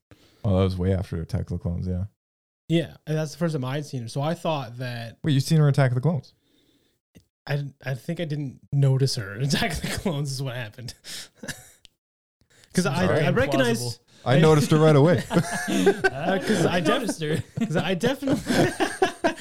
[0.43, 1.87] Oh, that was way after Attack of the Clones.
[1.87, 2.05] Yeah.
[2.67, 4.07] Yeah, and that's the first time I'd seen her.
[4.07, 6.33] So I thought that Wait, you've seen her in Attack of the Clones?
[7.47, 9.33] I I think I didn't notice her.
[9.39, 10.93] Attack of the Clones is what happened.
[12.75, 13.35] Because I, Very I implausible.
[13.37, 15.23] recognize I noticed her right away.
[15.29, 17.41] Uh, because I, def- noticed her.
[17.57, 18.41] Because I definitely,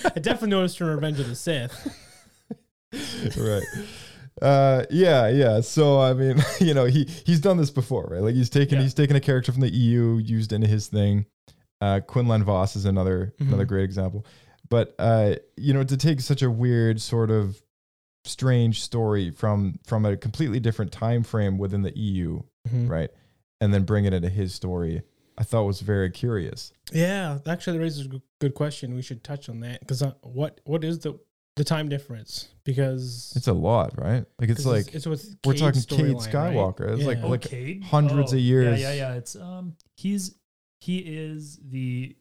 [0.04, 1.72] I definitely noticed from Revenge of the Sith.
[3.36, 3.62] right.
[4.42, 5.60] Uh, yeah, yeah.
[5.60, 8.22] So I mean, you know, he he's done this before, right?
[8.22, 8.82] Like he's taken Yeah.
[8.82, 11.26] he's taken a character from the EU, used into his thing.
[11.80, 13.68] Uh, Quinlan Vos is another another Mhm.
[13.68, 14.24] great example.
[14.68, 17.62] But uh, you know, to take such a weird sort of
[18.24, 22.88] strange story from from a completely different time frame within the EU, Mhm.
[22.88, 23.10] right,
[23.60, 25.02] and then bring it into his story,
[25.36, 26.72] I thought was very curious.
[26.92, 28.94] Yeah, actually, that raises a good- good question.
[28.94, 31.18] We should touch on that because uh, what what is the
[31.56, 32.48] the time difference?
[32.64, 34.24] Because It's a lot, right?
[34.40, 36.54] Like it's like it's with we're Cade's talking Cade storyline, right?
[36.54, 36.94] Skywalker.
[36.96, 37.82] It's like Oh, like Cade?
[37.84, 38.80] hundreds of Oh, years.
[38.80, 39.14] Yeah, yeah, yeah.
[39.14, 40.34] It's um, he's
[40.80, 42.16] he is the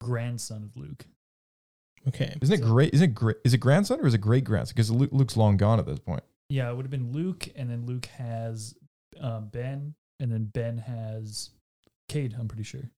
[0.00, 1.04] grandson of Luke.
[2.08, 2.92] okay, Isn't it great?
[2.94, 3.36] Isn't it great?
[3.44, 4.74] Is it grandson or is it great grandson?
[4.74, 6.22] Because Luke, Luke's long gone at this point.
[6.50, 8.74] Yeah, it would have been Luke, and then Luke has
[9.18, 11.50] um, Ben, and then Ben has
[12.14, 12.34] Cade.
[12.38, 12.90] I'm pretty sure.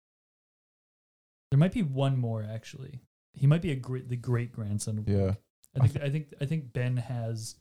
[1.50, 3.00] There might be one more actually.
[3.34, 5.16] He might be a great the great grandson of Yeah.
[5.16, 5.36] Luke.
[5.80, 7.56] I think I think I think Ben has.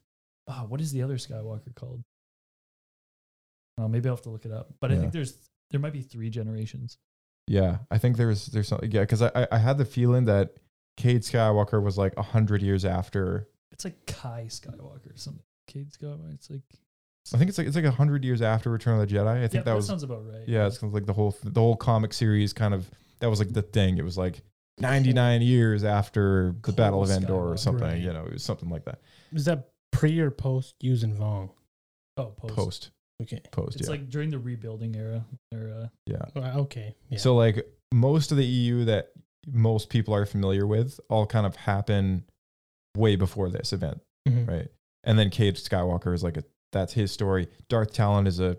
[0.48, 2.04] Oh, what is the other Skywalker called?
[3.78, 4.74] Oh, maybe I'll have to look it up.
[4.80, 6.98] But I think there's there might be three generations.
[7.48, 8.92] Yeah, I think there's there's something.
[8.92, 10.56] Yeah, because I I- I had the feeling that
[10.98, 13.50] Cade Skywalker was like a hundred years after.
[13.72, 15.44] It's like Kai Skywalker or something.
[15.68, 16.34] Cade Skywalker.
[16.34, 16.64] It's like
[17.34, 19.28] I think it's like it's like a hundred years after Return of the Jedi.
[19.28, 20.48] I think yeah, that that was sounds about right.
[20.48, 20.68] yeah.
[20.68, 23.52] It's kind of like the whole the whole comic series kind of that was like
[23.54, 23.98] the thing.
[23.98, 24.42] It was like
[24.80, 27.88] ninety nine years after the Battle of Cole Endor or something.
[27.88, 28.02] Right.
[28.02, 29.00] You know, it was something like that.
[29.32, 31.50] Is that pre or post Yuuzhan Vong?
[32.18, 32.56] Oh, post.
[32.56, 32.92] Post
[33.24, 33.42] Okay.
[33.52, 33.78] post.
[33.78, 33.92] It's yeah.
[33.92, 35.26] like during the rebuilding era.
[35.54, 36.26] Or uh, yeah.
[36.36, 36.96] Uh, okay.
[37.10, 37.18] Yeah.
[37.18, 39.12] So like most of the EU that
[39.48, 42.26] most people are familiar with all kind of happen
[42.98, 44.48] way before this event, Mhm.
[44.48, 44.68] right?
[45.04, 46.44] And then Cade Skywalker is like a
[46.76, 47.48] that's his story.
[47.70, 48.58] Darth Talon is a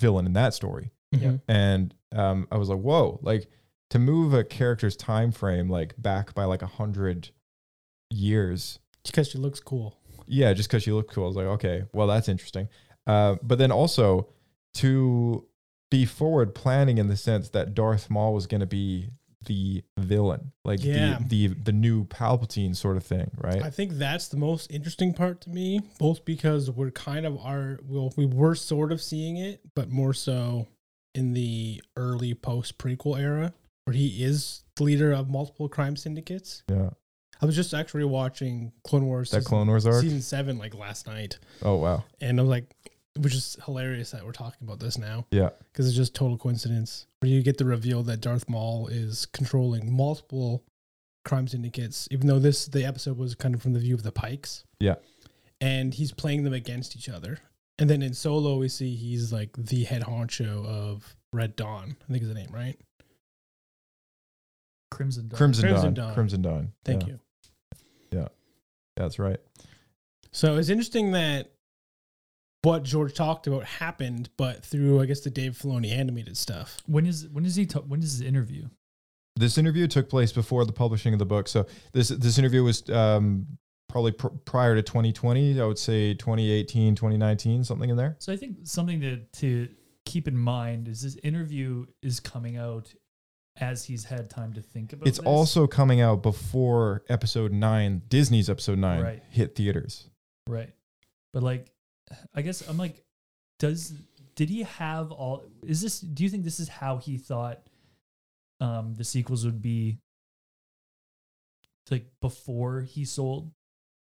[0.00, 0.90] villain in that story.
[1.14, 1.40] Mhm.
[1.46, 3.48] And um, I was like, whoa, like
[3.90, 7.30] to move a character's time frame like back by like a hundred
[8.10, 8.78] years.
[9.04, 9.96] because she looks cool.
[10.26, 11.24] Yeah, just because she looked cool.
[11.24, 12.68] I was like, okay, well, that's interesting.
[13.06, 14.28] Uh, but then also
[14.74, 15.46] to
[15.90, 19.10] be forward planning in the sense that Darth Maul was going to be
[19.46, 21.18] the villain, like Yeah.
[21.26, 23.62] the, the the new Palpatine sort of thing, right?
[23.62, 27.78] I think that's the most interesting part to me, both because we're kind of are
[27.88, 30.66] well, we were sort of seeing it, but more so
[31.14, 33.52] in the early post prequel era,
[33.84, 36.62] where he is the leader of multiple crime syndicates.
[36.70, 36.90] yeah,
[37.40, 40.02] I was just actually watching Clone Wars that season, Clone Wars arc.
[40.02, 42.66] season seven like last night, Oh wow, and I was like,
[43.20, 47.06] which is hilarious that we're talking about this now yeah, because it's just total coincidence
[47.20, 50.64] where you get the reveal that Darth Maul is controlling multiple
[51.24, 54.12] crime syndicates, even though this the episode was kind of from the view of the
[54.12, 54.64] Pikes.
[54.78, 54.94] Yeah.
[55.60, 57.38] and he's playing them against each other.
[57.78, 61.96] And then in Solo, we see he's like the head honcho of Red Dawn.
[62.08, 62.78] I think is the name, right?
[64.90, 65.36] Crimson Dawn.
[65.38, 66.06] Crimson, Crimson Dawn.
[66.06, 66.14] Dawn.
[66.14, 66.72] Crimson Dawn.
[66.84, 67.18] Thank Yeah, you.
[68.12, 68.28] Yeah.
[68.96, 69.38] That's right.
[70.32, 71.52] So it's interesting that
[72.62, 76.78] what George talked about happened, but through I guess the Dave Filoni animated stuff.
[76.86, 77.66] When is when is he?
[77.66, 78.68] Ta- when is his interview?
[79.36, 81.48] This interview took place before the publishing of the book.
[81.48, 83.46] So this this interview was um,
[83.88, 85.60] probably pr- prior to 2020.
[85.60, 88.16] I would say 2018, 2019, something in there.
[88.18, 89.68] So I think something to to
[90.04, 92.92] keep in mind is this interview is coming out
[93.56, 95.06] as he's had time to think about.
[95.08, 95.26] It's this.
[95.26, 99.22] also coming out before episode nine, Disney's episode nine, Right.
[99.30, 100.08] hit theaters.
[100.46, 100.72] right,
[101.32, 101.70] but like,
[102.34, 103.02] I guess I'm like,
[103.58, 103.94] does
[104.34, 105.44] did he have all?
[105.66, 106.00] Is this?
[106.00, 107.60] Do you think this is how he thought
[108.60, 109.98] um the sequels would be?
[111.90, 113.50] Like before he sold.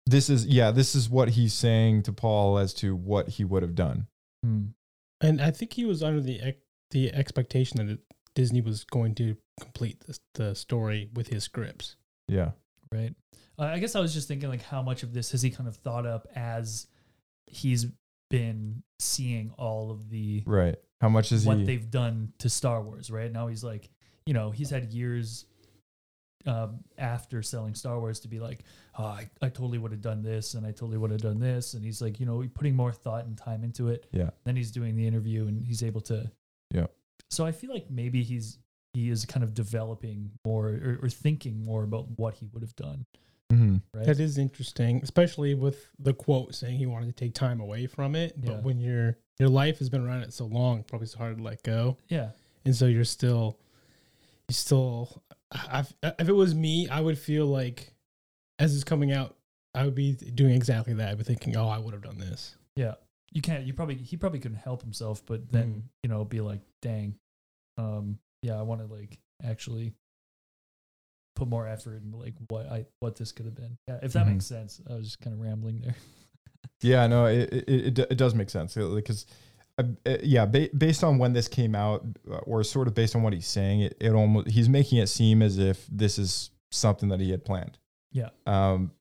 [0.06, 3.64] This is yeah, this is what he's saying to Paul as to what he would
[3.64, 4.08] have done.
[4.44, 4.66] Hmm.
[5.22, 8.00] And I think he was under the ex- the expectation that
[8.36, 11.96] Disney was going to complete this, the story with his scripts.
[12.28, 12.52] Yeah.
[12.92, 13.16] Right.
[13.58, 15.68] Uh, I guess I was just thinking like how much of this has he kind
[15.68, 16.88] of thought up as
[17.48, 17.88] he's
[18.30, 20.76] been seeing all of the Right.
[21.02, 23.32] How much is what he they've done to Star Wars, right?
[23.32, 23.90] Now he's like,
[24.26, 25.46] you know, he's had years
[26.48, 28.64] um, after selling Star Wars to be like,
[28.98, 31.74] oh, I, I totally would have done this and I totally would have done this.
[31.74, 34.08] And he's like, you know, putting more thought and time into it.
[34.12, 34.30] Yeah.
[34.46, 36.32] Then he's doing the interview and he's able to.
[36.74, 36.88] Yeah.
[37.30, 38.60] So I feel like maybe he's,
[38.94, 42.76] he is kind of developing more or, or thinking more about what he would have
[42.76, 43.06] done.
[43.52, 43.82] Mhm.
[43.94, 44.06] Right.
[44.06, 48.16] That is interesting, especially with the quote saying he wanted to take time away from
[48.16, 48.36] it.
[48.42, 48.52] Yeah.
[48.52, 51.44] But when your your life has been around it so long, probably it's hard to
[51.44, 52.32] let go, yeah.
[52.66, 53.60] and so you're still,
[54.50, 55.22] you still.
[55.52, 57.94] I've, if it was me, I would feel like,
[58.60, 59.38] as it's coming out,
[59.76, 61.10] I would be doing exactly that.
[61.10, 62.58] I'd be thinking, oh, I would have done this.
[62.76, 62.96] Yeah.
[63.32, 65.82] You can't, you probably, he probably couldn't help himself, but then, Mm.
[66.04, 67.16] you know, be like, dang,
[67.78, 69.94] um, yeah, I want to like actually
[71.38, 73.78] put more effort in like what I, what this could have been.
[73.88, 74.00] Yeah.
[74.02, 74.34] If that Mhm.
[74.34, 74.82] makes sense.
[74.90, 75.96] I was just kind of rambling there.
[76.82, 79.26] Yeah, no, it it, it, it does make sense because,
[79.80, 83.16] uh, uh, yeah, ba- based on when this came out, uh, or sort of based
[83.16, 86.52] on what he's saying, it, it almost he's making it seem as if this is
[86.72, 87.80] something that he had planned.
[88.12, 88.30] Yeah.
[88.46, 88.92] Um,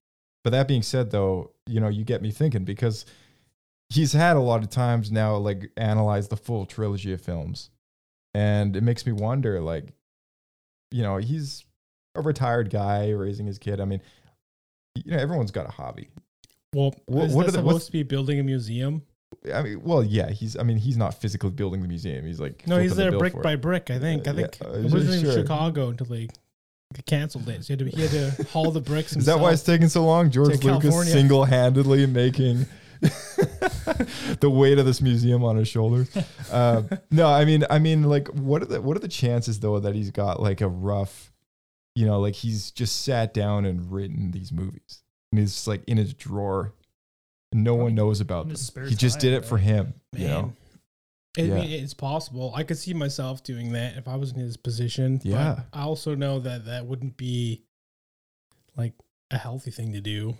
[0.42, 3.04] but that being said, though, you know, you get me thinking because
[3.90, 7.68] he's had a lot of times now, like analyze the full trilogy of films,
[8.32, 9.92] and it makes me wonder, like,
[10.90, 11.65] you know, he's
[12.16, 13.80] a retired guy raising his kid.
[13.80, 14.00] I mean,
[14.94, 16.08] you know, everyone's got a hobby.
[16.74, 19.02] Well, What- is what that are the- supposed to be building a museum?
[19.52, 20.56] I mean, well, yeah, he's.
[20.56, 22.24] I mean, he's not physically building the museum.
[22.26, 23.60] He's like No, he's there brick by it.
[23.60, 23.90] brick.
[23.90, 24.26] I think.
[24.28, 25.32] I think yeah, uh, it wasn't in.
[25.34, 26.28] Chicago until they
[27.06, 27.64] canceled it.
[27.64, 29.14] So he had to, he had to haul the bricks.
[29.16, 30.30] Is that why it's taking so long?
[30.30, 31.12] George Lucas California.
[31.12, 32.66] single-handedly making
[34.40, 36.08] the weight of this museum on his shoulders.
[36.50, 39.78] Uh, no, I mean, I mean, like, what are the what are the chances though
[39.80, 41.32] that he's got like a rough,
[41.96, 45.96] you know, like he's just sat down and written these movies and he's like in
[45.96, 46.72] his drawer,
[47.52, 48.86] and no one knows about in them.
[48.88, 50.22] He just did time, it for him, Man.
[50.22, 50.52] you know.
[51.38, 51.62] I Yeah.
[51.62, 52.52] it's possible.
[52.54, 55.16] I could see myself doing that if I was in his position.
[55.18, 55.60] but Yeah.
[55.72, 57.62] I also know that that wouldn't be
[58.76, 58.94] like
[59.30, 60.34] a healthy thing to do.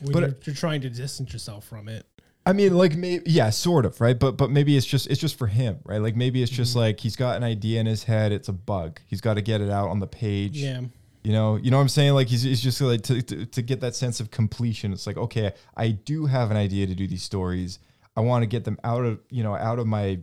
[0.00, 2.06] When But you're, you're trying to distance yourself from it.
[2.46, 4.18] I mean, like maybe yeah, sort of, right?
[4.18, 6.00] But but maybe it's just it's just for him, right?
[6.00, 6.80] Like maybe it's just mm-hmm.
[6.80, 9.00] like he's got an idea in his head, it's a bug.
[9.06, 10.56] He's got to get it out on the page.
[10.56, 10.82] Yeah.
[11.22, 12.14] You know, you know what I'm saying?
[12.14, 14.92] Like he's, he's just like to, to to get that sense of completion.
[14.92, 17.78] It's like, okay, I do have an idea to do these stories.
[18.16, 20.20] I want to get them out of, you know, out of my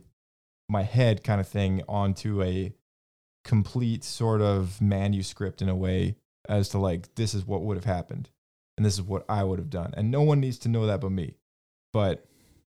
[0.67, 2.73] my head kind of thing onto a
[3.45, 6.15] complete sort of manuscript in a way
[6.49, 8.29] as to like this is what would have happened
[8.75, 9.93] and this is what I would have done.
[9.95, 11.35] And no one needs to know that but me.
[11.93, 12.25] But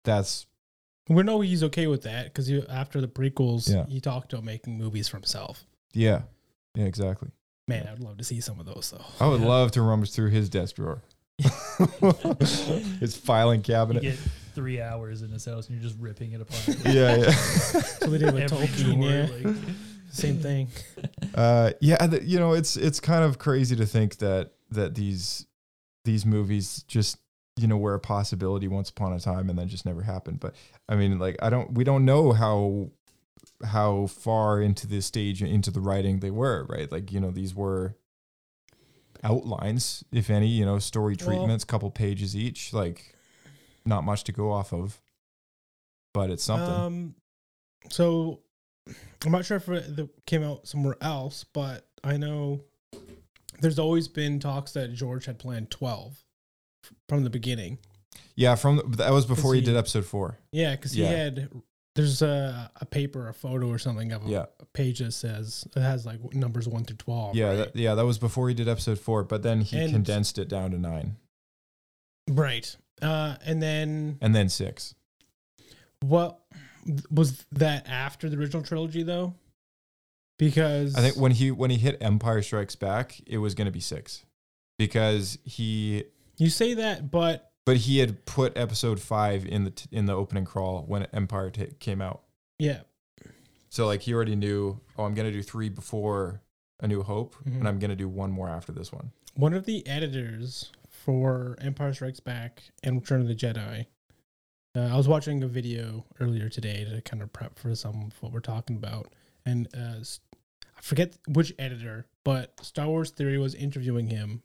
[0.05, 0.47] that's
[1.09, 3.87] We know he's okay with that because after the prequels, Yeah.
[3.87, 5.65] he talked about making movies for himself.
[5.93, 6.23] yeah.
[6.75, 7.29] Yeah, exactly.
[7.69, 9.05] Man, I'd love to see some of those though.
[9.25, 11.03] I would love to rummage through his desk drawer.
[13.01, 14.03] his filing You cabinet.
[14.03, 14.19] get
[14.55, 16.69] three hours in his house and you're just ripping it apart.
[16.87, 17.31] yeah, yeah.
[17.31, 19.49] So they did with Every Tolkien, drawer, yeah.
[19.51, 19.57] like-
[20.11, 20.69] Same thing.
[21.35, 25.47] Uh, yeah, th- you know, it's it's kind of crazy to think that that these
[26.05, 27.17] these movies just
[27.57, 30.41] you know were a possibility once upon a time and then just never happened.
[30.41, 30.55] But
[30.89, 32.91] I mean, like I don't we don't know how
[33.65, 36.91] how far into this stage into the writing they were, right?
[36.91, 37.97] Like you know, these were
[39.25, 43.15] outlines, if any, you know, story Well- treatments, couple pages each, like
[43.85, 45.01] not much to go off of.
[46.15, 46.69] But it's something.
[46.75, 47.15] Um,
[47.89, 48.41] so
[49.25, 52.65] I'm not sure if it came out somewhere else, but I know
[53.61, 56.25] there's always been talks that George had planned 12 f-
[57.13, 57.79] from the beginning.
[58.37, 60.39] yeah, from the, that was before he, he- did episode four.
[60.51, 61.09] Yeah, because Yeah.
[61.09, 61.51] he had
[61.95, 64.47] there's a, a paper, a photo, or something of a, Yeah.
[64.61, 67.37] a page that says it has like numbers one through 12.
[67.37, 67.57] Yeah, right?
[67.57, 70.49] that, yeah, that was before he did episode four, but then he And- condensed it
[70.49, 71.17] down to nine
[72.31, 72.75] right.
[73.03, 74.95] Uh, and then and then six.
[76.01, 76.39] what
[77.11, 79.35] was that after the original trilogy though?
[80.39, 83.71] Because I think when he when he hit Empire Strikes Back, it was going to
[83.73, 84.25] be six
[84.79, 86.05] because he
[86.39, 90.15] you say that, but but he had put episode five in the t- in the
[90.15, 92.23] opening crawl when Empire ta came out.
[92.59, 92.81] yeah,
[93.71, 96.41] So like he already knew, oh, I'm going to do three before
[96.81, 97.59] A New Hope, Mhm.
[97.61, 99.13] and I'm going to do one more after this one.
[99.35, 103.87] one of the editors for Empire Strikes Back and Return of the Jedi.
[104.75, 108.23] Uh, I was watching a video earlier today to kind of prep for some of
[108.23, 109.13] what we're talking about,
[109.47, 110.01] and uh,
[110.77, 114.43] I forget which editor, but Star Wars Theory was interviewing him,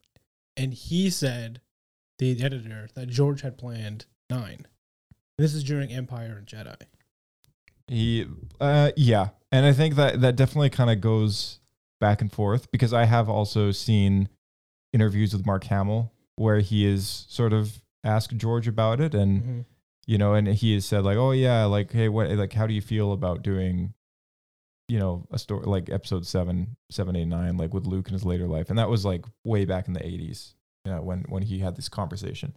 [0.55, 1.61] and he said,
[2.19, 4.65] the editor, that George had planned nine.
[5.37, 6.81] This is during Empire and Jedi.
[7.87, 8.25] He,
[8.59, 11.59] uh, yeah, and I think that that definitely kind of goes
[11.99, 14.29] back and forth because I have also seen
[14.93, 19.41] interviews with Mark Hamill where he is sort of asked George about it and.
[19.41, 19.59] Mm-hmm.
[20.09, 22.73] You know, and he has said like, "Oh yeah, like, hey, what, like, how do
[22.73, 23.93] you feel about doing
[24.87, 28.69] you know a story like episode 7 789 like with luke in his later life
[28.69, 30.53] and that was like way back in the 80s
[30.87, 32.55] uh, when when he had this conversation.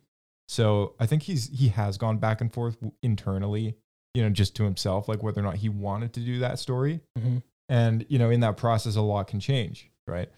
[0.48, 3.76] So I think he's he has gone back and forth internally,
[4.14, 7.00] you know, just to himself, like whether or not he wanted to do that story.
[7.18, 7.38] Mm-hmm.
[7.68, 10.28] And you know, in that process, a lot can change, right?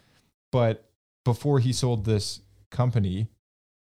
[0.50, 0.88] But
[1.24, 3.28] before he sold this company,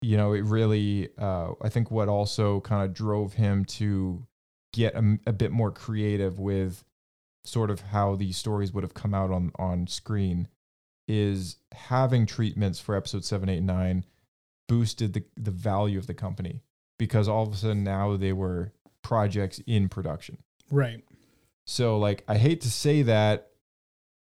[0.02, 4.26] you know, it really, uh, I think, what also kind of drove him to
[4.74, 6.84] get a, a bit more creative with
[7.46, 10.48] sort of how these stories would have come out on on screen
[11.08, 14.06] is having treatments for episode seven, eight, nine
[14.68, 16.62] boosted the, the value of the company
[16.98, 20.38] because all of a sudden now they were projects in production.
[20.72, 21.04] Right.
[21.66, 23.50] So like I hate to say that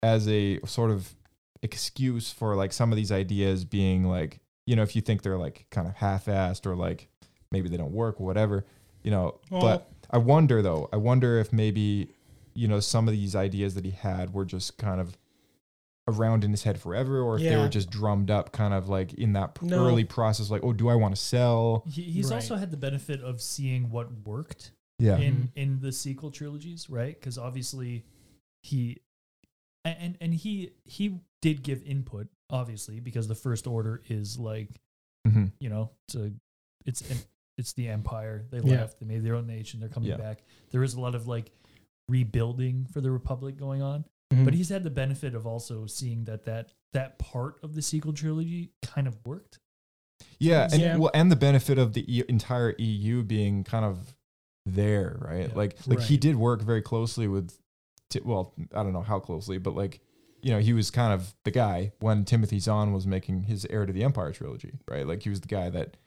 [0.04, 1.16] as a sort of
[1.64, 5.38] excuse for like some of these ideas being like, you know, if you think they're
[5.38, 7.08] like kind of half-assed or like
[7.52, 8.66] maybe they don't work or whatever,
[9.04, 12.10] you know, Well- but I wonder though, I wonder if maybe,
[12.54, 15.18] you know, some of these ideas that he had were just kind of
[16.08, 19.14] around in his head forever or if they were just drummed up kind of like
[19.16, 19.86] in that p- No.
[19.86, 21.84] early process like, oh, do I want to sell?
[21.86, 22.36] He, he's Right.
[22.36, 25.18] also had the benefit of seeing what worked Yeah.
[25.18, 27.14] in in the sequel trilogies, right?
[27.20, 28.06] Because obviously
[28.64, 28.98] he
[29.86, 34.70] and and he he did give input, obviously, because the First Order is like
[35.28, 35.52] Mhm.
[35.60, 36.32] you know it's a
[36.86, 37.18] it's an,
[37.58, 38.46] it's the Empire.
[38.50, 38.82] They Yeah.
[38.82, 39.00] left.
[39.00, 39.80] They made their own nation.
[39.82, 40.18] They're coming Yeah.
[40.18, 40.44] back.
[40.72, 41.52] There is a lot of like
[42.08, 44.06] rebuilding for the Republic going on.
[44.34, 44.46] Mhm.
[44.46, 48.14] But he's had the benefit of also seeing that that that part of the sequel
[48.14, 49.60] trilogy kind of worked.
[50.40, 50.98] Yeah, and Yeah.
[50.98, 54.16] well, and the benefit of the e- entire EU being kind of
[54.66, 55.48] there, right?
[55.50, 55.56] Yeah.
[55.56, 57.58] Like, like he did work very closely with,
[58.10, 60.00] Ti- well, I don't know how closely, but like,
[60.42, 63.86] you know, he was kind of the guy when Timothy Zahn was making his Heir
[63.86, 65.06] to the Empire trilogy, right?
[65.06, 65.98] Like he was the guy that,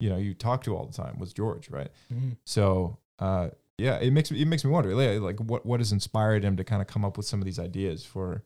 [0.00, 1.90] you know, you talked to all the time was George, right?
[2.12, 2.36] Mhm.
[2.44, 6.44] So, uh, yeah, it makes me it makes me wonder, like, what what has inspired
[6.44, 8.42] him to kind of come up with some of these ideas for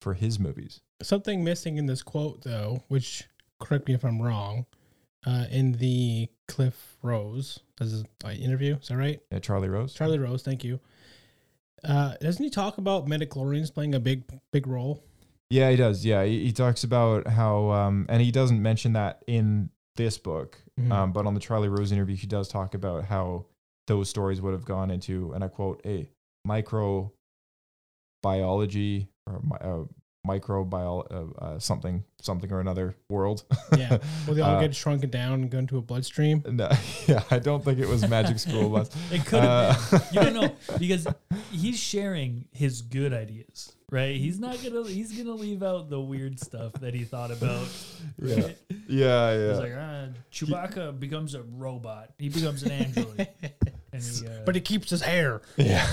[0.00, 0.80] for his movies?
[1.02, 3.24] something missing in this quote though which
[3.60, 4.64] correct me if i'm wrong
[5.26, 8.76] uh, in the Cliff Rose as his uh, interview.
[8.76, 9.20] Is that right?
[9.32, 9.94] Yeah, Charlie Rose.
[9.94, 10.80] Charlie Rose, thank you.
[11.82, 15.02] Uh, doesn't he talk about midi-chlorians playing a big big role?
[15.50, 16.04] Yeah, he does.
[16.04, 20.58] Yeah, he, he talks about how, um, and he doesn't mention that in this book,
[20.80, 20.92] Mhm.
[20.92, 23.46] um, but on the Charlie Rose interview, he does talk about how
[23.86, 26.08] those stories would have gone into, and I quote, a
[26.46, 27.10] microbiology
[29.26, 29.84] or uh,
[30.26, 31.06] microbiol
[31.40, 33.44] uh, uh, something something or another world.
[33.76, 33.98] Yeah.
[34.26, 36.42] Well, they all Uh, get shrunken down and go into a bloodstream.
[36.50, 36.70] no,
[37.06, 38.88] yeah, I don't think it was Magic School Bus.
[39.12, 40.00] It could have Uh, been.
[40.12, 41.06] You don't know because
[41.52, 44.16] he's sharing his good ideas, right?
[44.16, 44.86] He's not gonna.
[44.88, 47.66] He's gonna leave out the weird stuff that he thought about.
[48.22, 48.34] Yeah.
[48.36, 48.58] Right?
[48.88, 49.48] Yeah, yeah.
[49.50, 52.10] He's like, ah, Chewbacca becomes a robot.
[52.18, 53.28] He becomes an android.
[53.92, 55.42] and he, uh, But he keeps his hair.
[55.56, 55.86] Yeah.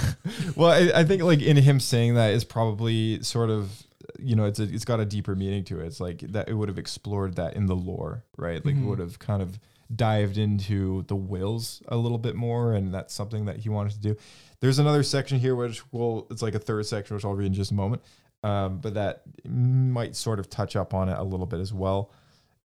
[0.56, 3.84] Well, I, I think like in him saying that is probably sort of
[4.22, 5.86] you know it's a, it's got a deeper meaning to it.
[5.88, 8.64] It's like that it would have explored that in the lore, right?
[8.66, 8.88] Like it Mhm.
[8.88, 9.60] would have kind of
[9.94, 14.00] dived into the wills a little bit more, and that's something that he wanted to
[14.00, 14.16] do.
[14.62, 17.54] There's another section here which will it's like a third section which I'll read in
[17.54, 18.02] just a moment,
[18.44, 22.12] um, but that might sort of touch up on it a little bit as well.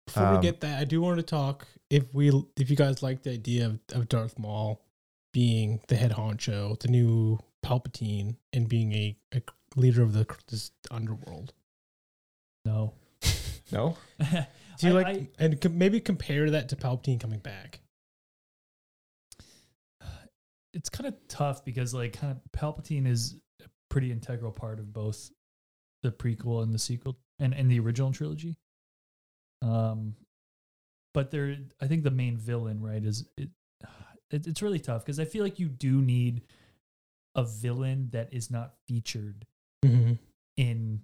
[0.06, 3.02] Before Um, we get that, I do want to talk if we if you guys
[3.02, 4.82] like the idea of, of Darth Maul
[5.32, 9.42] being the head honcho, the new Palpatine, and being a, a
[9.76, 11.52] leader of the this underworld.
[12.64, 12.94] no.
[13.72, 17.80] No, Do you I- like I- and com- maybe compare that to Palpatine coming back?
[20.72, 24.92] it's kind of tough because like kind of Palpatine is a pretty integral part of
[24.92, 25.30] both
[26.02, 28.54] the prequel and the sequel and, and the original trilogy.
[29.62, 30.14] Um,
[31.14, 33.48] but there, I think the main villain, right, is it,
[34.30, 36.42] it it's really tough because I feel like you do need
[37.34, 39.46] a villain that is not featured
[39.88, 40.12] Mm-hmm.
[40.56, 41.00] in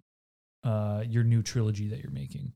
[0.65, 2.53] uh your new trilogy that you're making.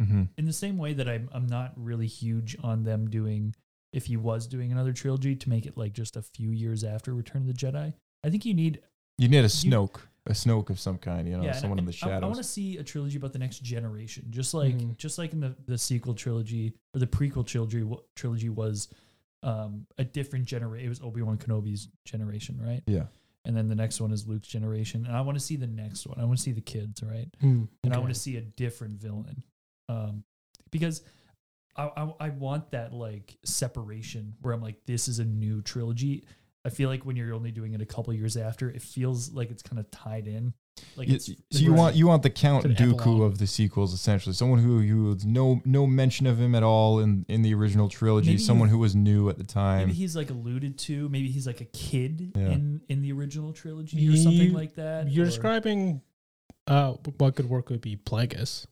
[0.00, 0.24] mm-hmm.
[0.36, 3.54] in the same way that I'm I'm not really huge on them doing
[3.92, 7.14] if he was doing another trilogy to make it like just a few years after
[7.14, 7.94] Return of the Jedi.
[8.24, 8.80] I think you need
[9.18, 11.26] you need a Snoke, a Snoke of some kind.
[11.26, 13.16] You know, yeah, and- someone in and the I- I, want to see a trilogy
[13.16, 14.96] about the next generation, just like Mhm.
[14.98, 18.88] just like in the the sequel trilogy or the prequel trilogy wa- trilogy was
[19.42, 20.84] um a different generation.
[20.84, 22.82] It was Obi Wan Kenobi's generation, right?
[22.86, 23.04] yeah.
[23.46, 26.06] And then the next one is Luke's generation, and I want to see the next
[26.06, 26.18] one.
[26.20, 27.28] I want to see the kids, right?
[27.42, 29.44] Mm, and I want to see a different villain,
[29.88, 30.24] um,
[30.72, 31.02] because
[31.76, 36.26] I, I I want that like separation where I'm like, this is a new trilogy.
[36.64, 39.52] I feel like when you're only doing it a couple years after, it feels like
[39.52, 40.52] it's kind of tied in.
[40.96, 43.22] Like You- it's so you want you want the Count It's Dooku epilogue.
[43.32, 47.00] of the sequels, essentially, someone who who was no no mention of him at all
[47.00, 49.88] in in the original trilogy, Maybe someone who was new at the time.
[49.88, 51.08] maybe he's like alluded to.
[51.08, 52.50] Maybe he's like a kid Yeah.
[52.50, 55.10] in in the original trilogy or something like that.
[55.10, 56.02] You're or- describing
[56.66, 58.66] uh, what could work would be Plagueis.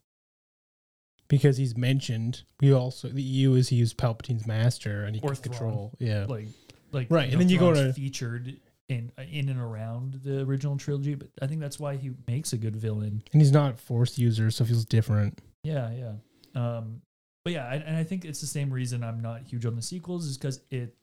[1.29, 5.31] Because he's mentioned, we also the EU is he used Palpatine's master and he Or
[5.35, 5.53] can Thrawn.
[5.53, 5.93] control.
[5.99, 6.49] Yeah, like
[6.93, 10.77] like Right, and then you go Thrawn's to- featured in in and around the original
[10.77, 13.23] trilogy, but I think that's why he makes a good villain.
[13.33, 15.41] and he's not force user, so it feels different.
[15.63, 16.13] Yeah, yeah.
[16.55, 17.01] Um,
[17.45, 19.83] but yeah, and, and I think it's the same reason I'm not huge on the
[19.83, 20.95] sequels is because it,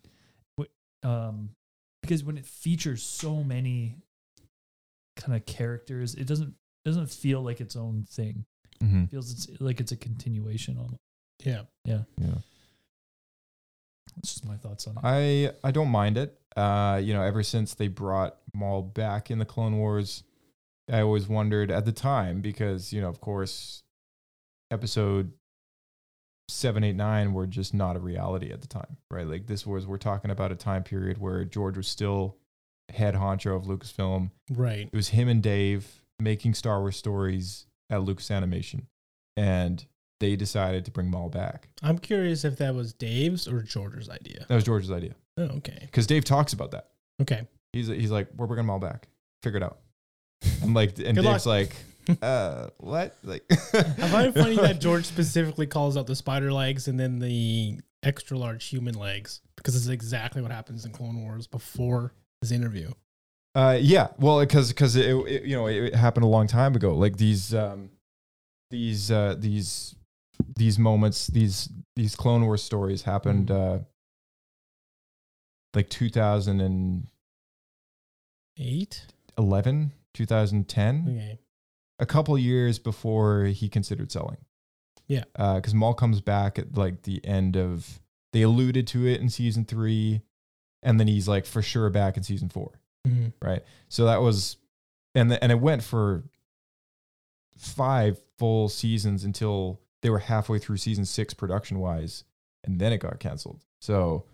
[0.57, 0.71] w-
[1.03, 1.49] um,
[2.01, 3.97] because when it features so many
[5.17, 6.53] kind of characters, it doesn't
[6.85, 8.45] doesn't feel like its own thing.
[8.81, 9.03] Mm-hmm.
[9.03, 10.97] It feels it's like it's a continuation almost.
[11.43, 12.35] Yeah, yeah, Yeah,
[14.15, 15.01] That's just my thoughts on it.
[15.03, 16.37] I I don't mind it.
[16.55, 20.23] Uh, you know, ever since they brought Maul back in the Clone Wars,
[20.91, 23.83] I always wondered at the time because you know, of course,
[24.69, 25.31] episode
[26.49, 29.25] seven, eight, nine were just not a reality at the time, right?
[29.25, 32.37] Like this was we're talking about a time period where George was still
[32.89, 34.31] head honcho of Lucasfilm.
[34.51, 34.89] right.
[34.91, 38.87] It was him and Dave making Star Wars stories at Lucas Animation,
[39.37, 39.85] and
[40.21, 41.67] they decided to bring Maul back.
[41.83, 44.45] I'm curious if that was Dave's or George's idea.
[44.47, 46.87] That was George's idea Oh, okay, because Dave talks about that.
[47.21, 47.47] okay.
[47.73, 49.07] He's he's like, we're bringing Maul back.
[49.43, 49.79] Figure it out.
[50.63, 51.69] I'm like, and Good Dave's luck.
[52.07, 53.15] like, uh, what?
[53.23, 57.19] Like, I find it funny that George specifically calls out the spider legs and then
[57.19, 62.51] the extra large human legs because it's exactly what happens in Clone Wars before his
[62.51, 62.91] interview.
[63.53, 66.95] Uh, yeah, well, because because it, it you know it, happened a long time ago.
[66.95, 67.89] Like these um,
[68.69, 69.95] these uh, these
[70.55, 73.79] these moments, these these Clone Wars stories happened uh,
[75.73, 77.07] like 2011,
[78.57, 79.05] Eight.
[80.13, 81.39] 2010, Okay.
[81.99, 84.37] a couple years before he considered selling.
[85.07, 85.23] Yeah.
[85.35, 87.99] because Maul comes back at like the end of.
[88.33, 90.21] They alluded to it in season three,
[90.83, 92.79] and then he's like for sure back in season four.
[93.05, 93.33] Mhm.
[93.41, 93.61] right?
[93.89, 94.55] So that was,
[95.15, 96.23] and the, and it went for
[97.57, 102.23] five full seasons until they were halfway through season six production wise,
[102.63, 103.63] and then it got canceled.
[103.79, 104.25] So,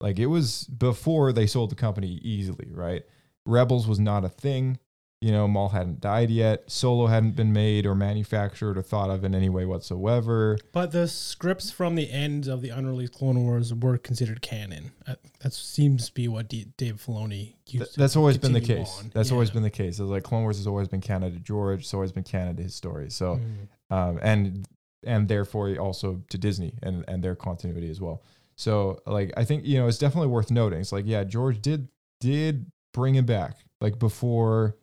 [0.00, 3.02] like, it was before they sold the company easily, right?
[3.44, 4.78] Rebels was not a thing.
[5.22, 6.70] You know, Maul hadn't died yet.
[6.70, 10.58] Solo hadn't been made or manufactured or thought of in any way whatsoever.
[10.72, 14.92] But the scripts from the end of the unreleased Clone Wars were considered canon.
[15.06, 17.94] Uh, That seems to be what D- Dave Filoni Th- used.
[17.94, 18.98] to that's always been the case.
[18.98, 19.10] on.
[19.14, 19.98] That's always been the case.
[19.98, 21.80] It's like Clone Wars has always been canon to George.
[21.80, 23.08] It's always been canon to his story.
[23.10, 23.40] So,
[23.90, 23.96] Mm.
[23.96, 24.68] um, and
[25.06, 28.22] and therefore also to Disney and and their continuity as well.
[28.56, 30.80] So, like, I think you know it's definitely worth noting.
[30.80, 31.88] It's like, yeah, George did
[32.20, 34.76] did bring him back like before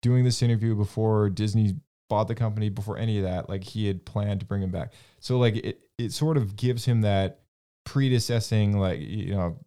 [0.00, 1.76] doing this interview, before Disney
[2.08, 3.48] bought the company, before any of that.
[3.48, 4.92] Like, he had planned to bring him back.
[5.20, 7.40] So, like, it it sort of gives him that
[7.84, 9.58] predecessing, like, you know,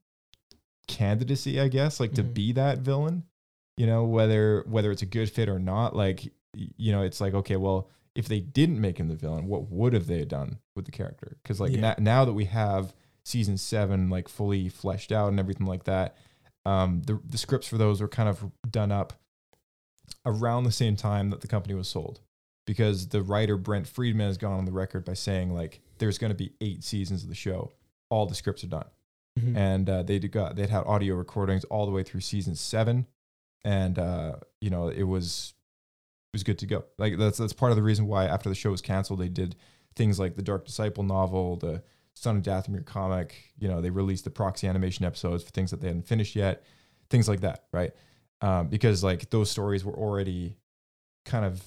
[0.87, 2.33] candidacy, I guess, like to Mhm.
[2.33, 3.23] be that villain.
[3.77, 7.33] You know, whether whether it's a good fit or not, like you know, it's like
[7.33, 10.85] okay, well, if they didn't make him the villain, what would have they done with
[10.85, 11.37] the character?
[11.43, 11.81] Because like Yeah.
[11.81, 12.93] na- now that we have
[13.23, 16.15] season seven like fully fleshed out and everything like that,
[16.65, 19.13] um, the the scripts for those were kind of done up
[20.25, 22.21] around the same time that the company was sold.
[22.65, 26.31] Because the writer Brent Friedman has gone on the record by saying like there's going
[26.31, 27.73] to be eight seasons of the show,
[28.09, 28.87] all the scripts are done
[29.39, 29.55] Mhm.
[29.57, 33.05] and uh, they got they'd had audio recordings all the way through season seven,
[33.65, 35.53] and uh, you know it was
[36.35, 36.83] was good to go.
[36.97, 39.55] Like that's that's part of the reason why after the show was canceled, they did
[39.95, 41.81] things like the Dark Disciple novel, the
[42.13, 43.35] Son of Dathomir comic.
[43.57, 46.63] You know, they released the proxy animation episodes for things that they hadn't finished yet,
[47.09, 47.91] things like that, right?
[48.41, 50.57] Um, because like those stories were already
[51.25, 51.63] kind of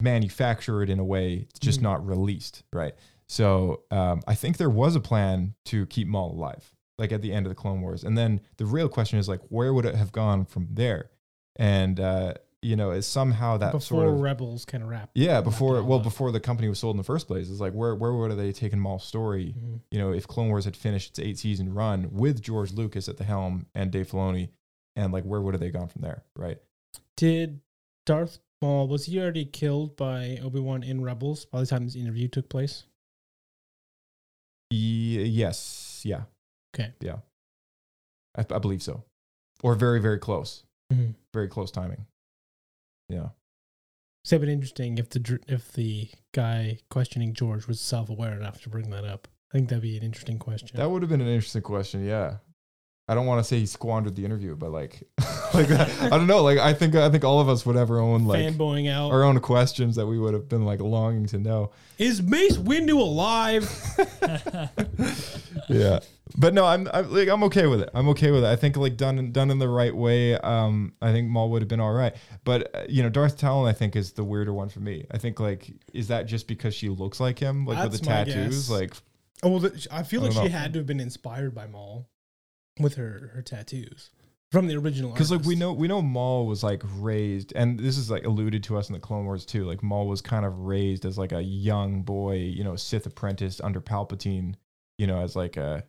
[0.00, 1.84] manufactured in a way, just Mhm.
[1.84, 2.94] not released, right?
[3.26, 7.32] So um, I think there was a plan to keep Maul alive, like at the
[7.32, 9.94] end of the Clone Wars, and then the real question is like, where would it
[9.94, 11.10] have gone from there?
[11.56, 12.34] And uh,
[12.64, 15.10] you know, is somehow that before sort of Rebels of wrap.
[15.14, 16.04] yeah before all well up.
[16.04, 17.50] before the company was sold in the first place.
[17.50, 19.54] It's like where where would have they taken Maul's story?
[19.58, 19.80] Mhm.
[19.90, 23.18] You know, if Clone Wars had finished its eight season run with George Lucas at
[23.18, 24.48] the helm and Dave Filoni,
[24.96, 26.24] and like where would have they gone from there?
[26.36, 26.58] Right?
[27.16, 27.60] Did
[28.06, 31.96] Darth Maul was he already killed by Obi Wan in Rebels by the time this
[31.96, 32.84] interview took place?
[34.70, 36.00] Ye- yes.
[36.04, 36.22] Yeah.
[36.74, 36.92] Okay.
[37.00, 37.18] Yeah.
[38.36, 39.04] I, I believe so,
[39.62, 40.64] or very very close.
[40.92, 41.14] Mhm.
[41.32, 42.06] Very close timing.
[43.08, 43.28] Yeah.
[44.24, 48.62] So it'd been interesting if the if the guy questioning George was self aware enough
[48.62, 49.28] to bring that up.
[49.52, 50.70] I think that'd be an interesting question.
[50.74, 52.04] That would have been an interesting question.
[52.04, 52.38] Yeah.
[53.06, 55.02] I don't want to say he squandered the interview, but like,
[55.54, 56.42] like I don't know.
[56.42, 59.12] Like, I think I think all of us would have our own like Fanboying out.
[59.12, 61.70] our own questions that we would have been like longing to know.
[61.98, 63.70] Is Mace Windu alive?
[65.68, 66.00] yeah
[66.36, 68.76] but no i'm I'm, like, I'm okay with it i'm okay with it i think
[68.76, 71.92] like done done in the right way um i think maul would have been all
[71.92, 75.06] right but uh, you know darth talon i think is the weirder one for me
[75.10, 78.68] i think like is that just because she looks like him like with the tattoos
[78.68, 78.70] guess.
[78.70, 78.94] like
[79.42, 80.48] oh, well, I feel I like she know.
[80.48, 82.08] had to have been inspired by Maul
[82.80, 84.10] with her her tattoos
[84.54, 85.12] from the original.
[85.12, 88.62] because like we know we know maul was like raised and this is like alluded
[88.62, 91.32] to us in the clone wars too like maul was kind of raised as like
[91.32, 94.54] a young boy you know sith apprentice under palpatine
[94.98, 95.84] you know as like a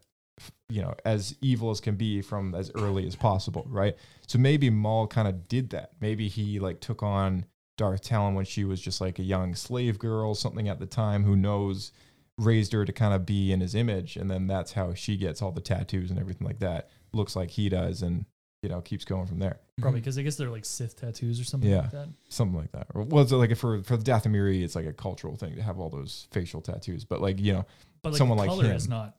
[0.69, 3.95] you know as evil as can be from as early as possible right?
[4.27, 5.91] So maybe maul kind of did that.
[6.01, 7.45] Maybe he like took on
[7.77, 11.23] darth talon when she was just like a young slave girl something at the time
[11.23, 11.91] who knows
[12.37, 15.41] raised her to kind of be in his image and then that's how she gets
[15.41, 16.89] all the tattoos and everything like that.
[17.13, 18.25] Looks like he does and
[18.65, 21.43] you know keeps going from there Probably because I guess they're like Sith tattoos or
[21.43, 21.81] something Yeah.
[21.81, 22.09] like that.
[22.29, 25.35] something like that or was it like for for the dathomiri it's like a cultural
[25.35, 27.65] thing to have all those facial tattoos but like you know
[28.01, 29.15] But like Someone the like color is not.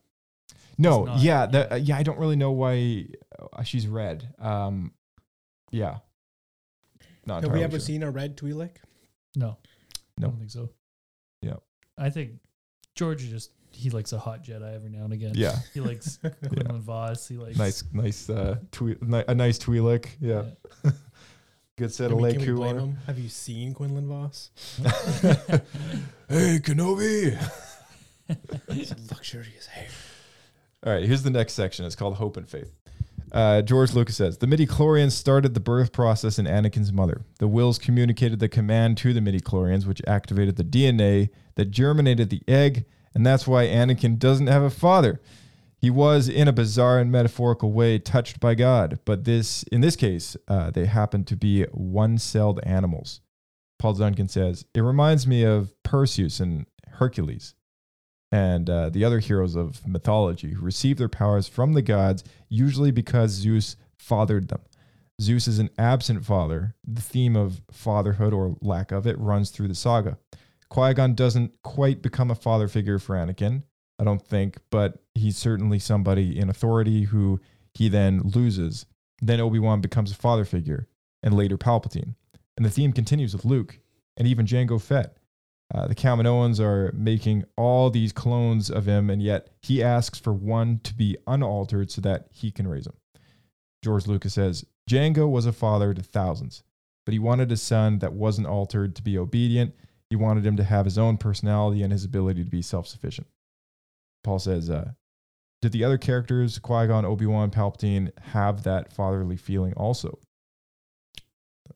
[0.77, 1.45] no not, yeah yeah.
[1.47, 3.07] that, uh, yeah i don't really know why
[3.53, 4.91] uh, she's red um
[5.71, 5.99] yeah
[7.25, 7.79] not Have we ever sure.
[7.79, 8.77] seen a red Twi'lek?
[9.35, 9.57] No.
[10.17, 10.27] No.
[10.27, 10.69] I don't think so.
[11.41, 11.55] Yeah.
[11.97, 12.39] I think
[12.95, 15.33] George just he likes a hot Jedi every now and again.
[15.35, 17.27] yeah He likes Quinlan Vos.
[17.27, 20.43] He likes nice nice uh twe- ni- a nice Twi'lek yeah,
[21.77, 22.97] good set Can of we, can Leku on him?
[23.05, 24.49] Have you seen Quinlan Vos?
[26.29, 27.37] hey kenobi
[28.69, 29.87] It's luxurious hair.
[30.85, 31.85] All right, here's the next section.
[31.85, 32.71] It's called Hope and Faith.
[33.31, 37.21] Uh, George Lucas says the midi-chlorians started the birth process in Anakin's mother.
[37.39, 42.41] The wills communicated the command to the midi-chlorians, which activated the DNA that germinated the
[42.47, 42.85] egg,
[43.17, 45.19] and that's why Anakin doesn't have a father.
[45.75, 49.95] He was, in a bizarre and metaphorical way, touched by God, but this, in this
[49.95, 53.21] case, uh, they happened to be one-celled animals.
[53.79, 57.55] Paul Duncan says it reminds me of Perseus and Hercules
[58.31, 62.91] and uh, the other heroes of mythology who received their powers from the gods, usually
[62.91, 64.61] because Zeus fathered them.
[65.19, 66.75] Zeus is an absent father.
[66.87, 70.19] The theme of fatherhood or lack of it runs through the saga.
[70.69, 73.63] Qui Gon doesn't quite become a father figure for Anakin,
[73.99, 77.39] I don't think, but he's certainly somebody in authority who
[77.73, 78.85] he then loses.
[79.21, 80.87] Then Obi Wan becomes a father figure,
[81.23, 82.15] and later Palpatine.
[82.55, 83.79] And the theme continues with Luke
[84.15, 85.17] and even Jango Fett.
[85.73, 90.31] Uh, the Kaminoans are making all these clones of him, and yet he asks for
[90.31, 92.95] one to be unaltered so that he can raise him.
[93.83, 96.63] George Lucas says Jango was a father to thousands,
[97.05, 99.75] but he wanted a son that wasn't altered to be obedient.
[100.09, 103.27] He wanted him to have his own personality and his ability to be self sufficient.
[104.23, 104.91] Paul says, uh,
[105.61, 110.19] Did the other characters, Qui Gon, Obi Wan, Palpatine, have that fatherly feeling also?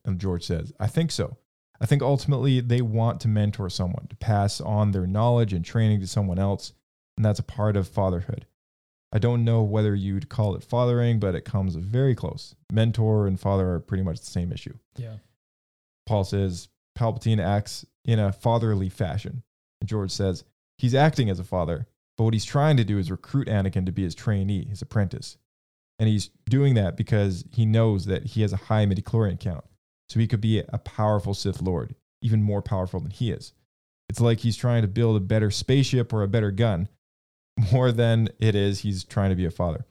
[0.05, 1.37] And George says, I think so.
[1.79, 5.99] I think ultimately they want to mentor someone, to pass on their knowledge and training
[6.01, 6.73] to someone else,
[7.17, 8.45] and that's a part of fatherhood.
[9.11, 12.55] I don't know whether you'd call it fathering, but it comes very close.
[12.71, 14.73] Mentor and father are pretty much the same issue.
[14.95, 15.15] Yeah.
[16.05, 19.43] Paul says Palpatine acts in a fatherly fashion.
[19.79, 20.43] And George says
[20.77, 21.87] he's acting as a father,
[22.17, 25.37] but what he's trying to do is recruit Anakin to be his trainee, his apprentice.
[25.99, 29.65] And he's doing that because he knows that he has a high midichlorian count.
[30.09, 33.53] So he could be a powerful Sith Lord, even more powerful than he is.
[34.09, 36.89] It's like he's trying to build a better spaceship or a better gun,
[37.71, 39.85] more than it is he's trying to be a father.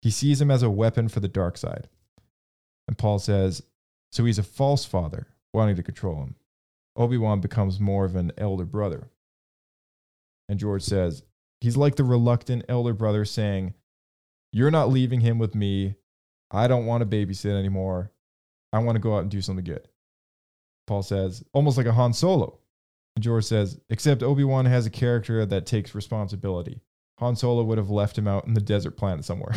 [0.00, 1.88] He sees him as a weapon for the dark side.
[2.86, 3.62] And Paul says,
[4.10, 6.34] so he's a false father, wanting to control him.
[6.98, 9.08] Obi Wan becomes more of an elder brother.
[10.48, 11.22] And George says,
[11.60, 13.74] he's like the reluctant elder brother saying,
[14.52, 15.94] You're not leaving him with me.
[16.50, 18.12] I don't want to babysit anymore.
[18.72, 19.86] I want to go out and do something good.
[20.86, 22.58] Paul says, almost like a Han Solo.
[23.14, 26.80] And George says, except Obi Wan has a character that takes responsibility.
[27.18, 29.54] Han Solo would have left him out in the desert planet somewhere.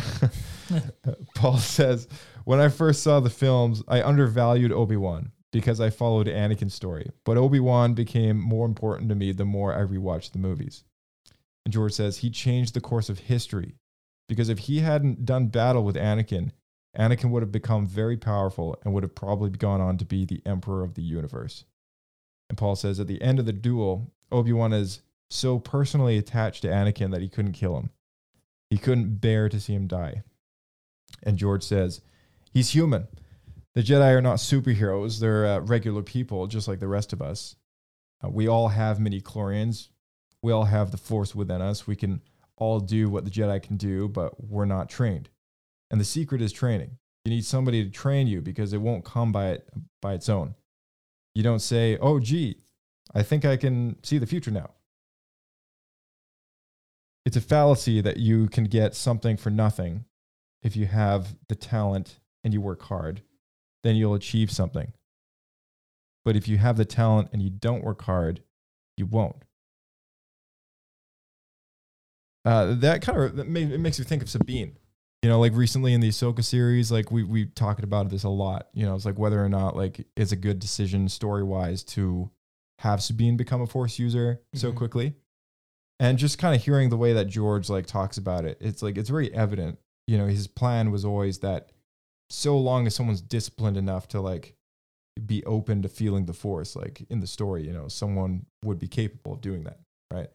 [1.34, 2.08] Paul says,
[2.44, 7.10] when I first saw the films, I undervalued Obi Wan because I followed Anakin's story.
[7.24, 10.82] But Obi Wan became more important to me the more I rewatched the movies.
[11.64, 13.76] And George says, he changed the course of history
[14.28, 16.50] because if he hadn't done battle with Anakin,
[16.98, 20.42] Anakin would have become very powerful and would have probably gone on to be the
[20.44, 21.64] emperor of the universe.
[22.48, 26.62] And Paul says at the end of the duel, Obi Wan is so personally attached
[26.62, 27.90] to Anakin that he couldn't kill him.
[28.68, 30.22] He couldn't bear to see him die.
[31.22, 32.00] And George says,
[32.52, 33.06] He's human.
[33.74, 37.56] The Jedi are not superheroes, they're uh, regular people, just like the rest of us.
[38.22, 39.88] Uh, we all have midi chlorians.
[40.42, 41.86] We all have the force within us.
[41.86, 42.20] We can
[42.56, 45.30] all do what the Jedi can do, but we're not trained.
[45.90, 46.98] And the secret is training.
[47.24, 49.68] You need somebody to train you because it won't come by it
[50.00, 50.54] by its own.
[51.34, 52.58] You don't say, "Oh, gee,
[53.14, 54.70] I think I can see the future now."
[57.24, 60.04] It's a fallacy that you can get something for nothing
[60.62, 63.22] if you have the talent and you work hard,
[63.82, 64.92] then you'll achieve something.
[66.24, 68.42] But if you have the talent and you don't work hard,
[68.96, 69.42] you won't.
[72.44, 74.76] Uh, that kind of it makes me think of Sabine.
[75.22, 78.28] You know, like recently in the Ahsoka series, like we we talked about this a
[78.28, 78.68] lot.
[78.72, 82.30] You know, it's like whether or not like it's a good decision story wise to
[82.80, 84.76] have Sabine become a Force user so Mhm.
[84.76, 85.14] quickly,
[86.00, 88.98] and just kind of hearing the way that George like talks about it, it's like
[88.98, 89.78] it's very evident.
[90.08, 91.70] You know, his plan was always that
[92.32, 94.54] so long as someone's disciplined enough to like
[95.26, 98.88] be open to feeling the Force, like in the story, you know, someone would be
[98.88, 99.80] capable of doing that,
[100.10, 100.28] right?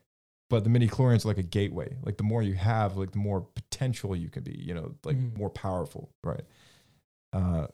[0.49, 1.93] but the midi-chlorians like a gateway.
[2.03, 4.57] Like the more you have, like the more potential you can be.
[4.57, 5.37] You know, like Mhm.
[5.37, 6.45] more powerful, right?
[7.33, 7.67] Uh,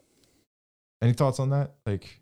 [1.00, 1.74] any thoughts on that?
[1.86, 2.20] Like,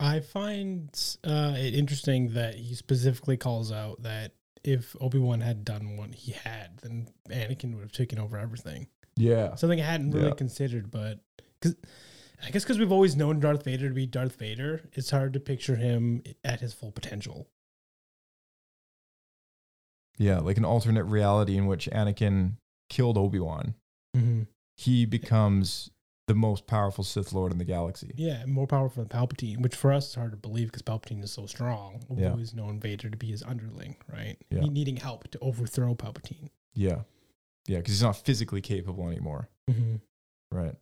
[0.00, 0.88] I find
[1.24, 4.32] uh, it interesting that he specifically calls out that
[4.64, 8.86] if Obi Wan had done what he had, then Anakin would have taken over everything.
[9.16, 10.34] Yeah, Something I hadn't really Yeah.
[10.34, 11.20] considered, but
[11.60, 11.76] because
[12.44, 15.40] I guess because we've always known Darth Vader to be Darth Vader, it's hard to
[15.40, 17.48] picture him at his full potential.
[20.18, 22.52] yeah, like an alternate reality in which Anakin
[22.88, 23.74] killed Obi Wan.
[24.16, 24.42] Mm-hmm.
[24.76, 25.90] He becomes
[26.28, 28.12] the most powerful Sith Lord in the galaxy.
[28.16, 31.32] Yeah, more powerful than Palpatine, which for us is hard to believe because Palpatine is
[31.32, 32.04] so strong.
[32.08, 32.30] We've Yeah.
[32.30, 34.36] always known Vader to be his underling, right?
[34.50, 34.60] Yeah.
[34.60, 36.50] Ne- Needing help to overthrow Palpatine.
[36.74, 37.02] Yeah,
[37.66, 39.96] yeah, because he's not physically capable anymore, Mm-hmm.
[40.56, 40.74] right?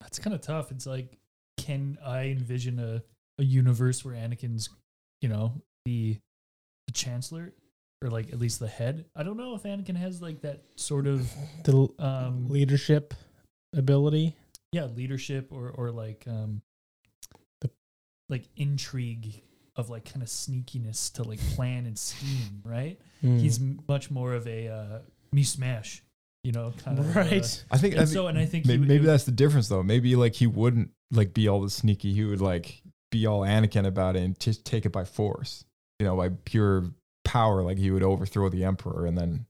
[0.00, 0.70] That's kind of tough.
[0.72, 1.16] It's like,
[1.58, 3.02] can I envision a,
[3.40, 4.68] a universe where Anakin's,
[5.20, 6.18] you know, the,
[6.88, 7.52] the chancellor
[8.02, 9.04] or like at least the head?
[9.14, 11.30] I don't know if Anakin has like that sort of
[11.64, 13.14] The um leadership
[13.74, 14.34] ability.
[14.72, 16.62] yeah leadership or or like um
[17.60, 17.70] The-
[18.28, 19.42] like intrigue
[19.76, 22.60] of like kind of sneakiness to like plan and scheme.
[22.64, 22.98] Right?
[23.22, 23.38] Mm.
[23.40, 24.98] He's m- much more of a uh,
[25.32, 26.02] me smash.
[26.44, 27.64] You know, kind of right.
[27.70, 29.30] I think, I and think so, and I think maybe, would- maybe it that's the
[29.32, 29.82] difference though.
[29.82, 32.12] Maybe like he wouldn't like be all the sneaky.
[32.12, 35.64] He would like be all Anakin about it and just take it by force.
[36.00, 36.90] You know, by pure
[37.24, 39.46] power, like he would overthrow the Emperor and then,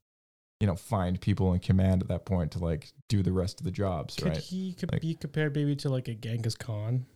[0.61, 3.65] you know, find people in command at that point to like do the rest of
[3.65, 4.37] the jobs, Could right?
[4.37, 7.07] he could Like- be compared maybe to like a Genghis Khan?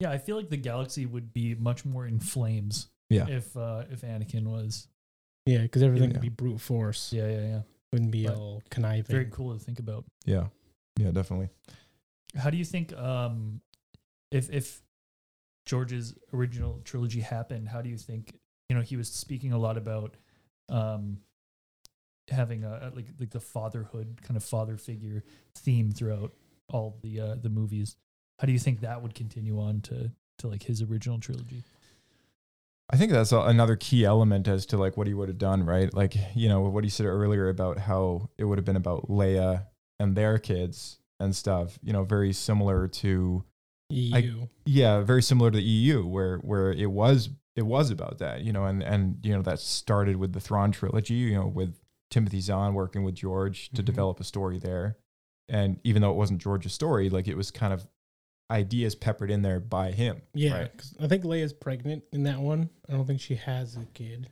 [0.00, 2.88] Yeah, I feel like the galaxy would be much more in flames.
[3.10, 3.28] Yeah.
[3.28, 4.88] If uh, if Anakin was.
[5.48, 6.16] Yeah, because everything Yeah.
[6.16, 7.10] would be brute force.
[7.12, 7.62] Yeah, yeah, yeah.
[7.92, 9.04] Wouldn't be But all conniving.
[9.16, 10.04] Very cool to think about.
[10.26, 10.48] Yeah.
[10.98, 11.48] Yeah, definitely.
[12.36, 13.62] How do you think um
[14.30, 14.82] if if
[15.64, 18.38] George's original trilogy happened, how do you think
[18.68, 20.16] you know he was speaking a lot about
[20.68, 21.22] um
[22.28, 25.24] having a a- like like the fatherhood kind of father figure
[25.54, 26.34] theme throughout
[26.68, 27.96] all the uh the movies.
[28.38, 31.62] How do you think that would continue on to to like his original trilogy?
[32.90, 35.64] I think that's a, another key element as to like what he would have done,
[35.66, 35.92] right?
[35.92, 39.66] Like, you know, what he said earlier about how it would have been about Leia
[40.00, 43.44] and their kids and stuff, you know, very similar to
[43.90, 44.46] EU.
[44.66, 48.52] yeah, very similar to the EU where where it was it was about that, you
[48.52, 51.80] know, and and you know that started with the Thrawn trilogy, you know, with
[52.10, 53.86] Timothy Zahn working with George to Mhm.
[53.86, 54.96] develop a story there.
[55.48, 57.86] And even though it wasn't George's story, like it was kind of
[58.50, 60.22] ideas peppered in there by him.
[60.34, 60.76] yeah, right?
[60.76, 62.70] 'cause I think Leia's pregnant in that one.
[62.88, 64.28] I don't think she has a kid.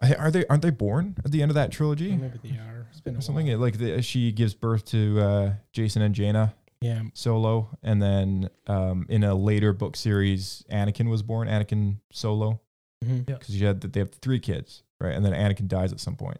[0.00, 2.12] I- Are they aren't they born at the end of that trilogy?
[2.12, 2.86] Or maybe they are.
[2.90, 3.58] It's been a something while.
[3.58, 9.06] like the, she gives birth to uh, Jacen and Jaina Yeah, Solo, and then um,
[9.08, 11.48] in a later book series, Anakin was born.
[11.48, 12.60] Anakin Solo.
[13.00, 13.18] Yeah.
[13.26, 15.14] because you had that they have three kids, right?
[15.14, 16.38] And then Anakin dies at some point,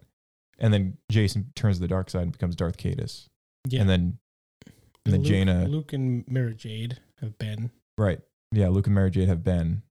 [0.58, 3.28] and then Jacen turns to the dark side and becomes Darth Caedus,
[3.68, 3.80] yeah.
[3.80, 4.18] and then
[5.04, 7.70] and then Luke, Jaina, Luke and Mara Jade have been.
[7.96, 8.20] right?
[8.52, 9.82] Yeah, Luke and Mara Jade have been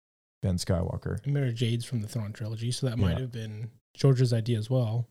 [0.42, 1.24] Ben Skywalker.
[1.24, 3.06] And Mara Jade's from the Thrawn trilogy, so that Yeah.
[3.06, 5.08] might have been George's idea as well.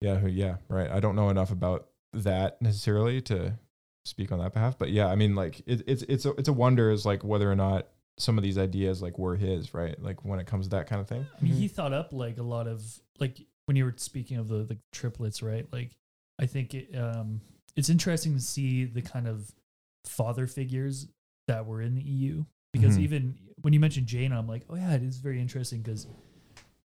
[0.00, 0.90] Yeah, yeah, right.
[0.90, 3.58] I don't know enough about that necessarily to
[4.06, 6.52] speak on that behalf, but yeah, I mean, like it, it's it's a, it's a
[6.52, 7.88] wonder is like whether or not
[8.18, 10.00] some of these ideas like were his, right?
[10.02, 11.26] Like when it comes to that kind of thing.
[11.38, 12.82] I mean, he thought up like a lot of
[13.18, 15.66] like when you were speaking of the the triplets, right?
[15.72, 15.90] Like,
[16.40, 17.40] I think it, um,
[17.76, 19.52] it's interesting to see the kind of
[20.04, 21.06] father figures
[21.48, 23.02] that were in the EU because Mhm.
[23.02, 26.06] even when you mentioned Jaina, I'm like, oh yeah, it is very interesting because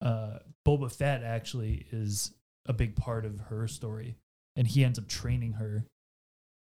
[0.02, 2.34] uh, Boba Fett actually is
[2.68, 4.16] a big part of her story,
[4.56, 5.86] and he ends up training her.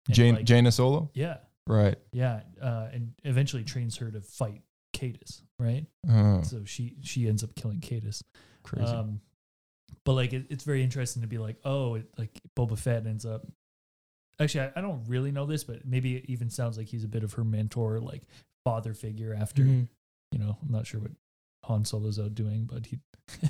[0.09, 1.37] Jane like- Jaina Solo, yeah,
[1.67, 1.95] right?
[2.11, 4.61] yeah, uh, and eventually trains her to fight
[4.93, 5.85] Caedus, right?
[6.09, 8.23] Oh, So she she ends up killing Caedus.
[8.63, 8.85] crazy.
[8.91, 9.21] Um,
[10.03, 13.25] but like it, it's very interesting to be like, oh, it, like Boba Fett ends
[13.25, 13.45] up.
[14.39, 17.07] Actually, I, I don't really know this, but maybe it even sounds like he's a
[17.07, 18.23] bit of her mentor, like
[18.65, 19.35] father figure.
[19.39, 19.87] After Mhm.
[20.31, 21.11] you know, I'm not sure what
[21.65, 22.99] Han Solo's out doing, but he.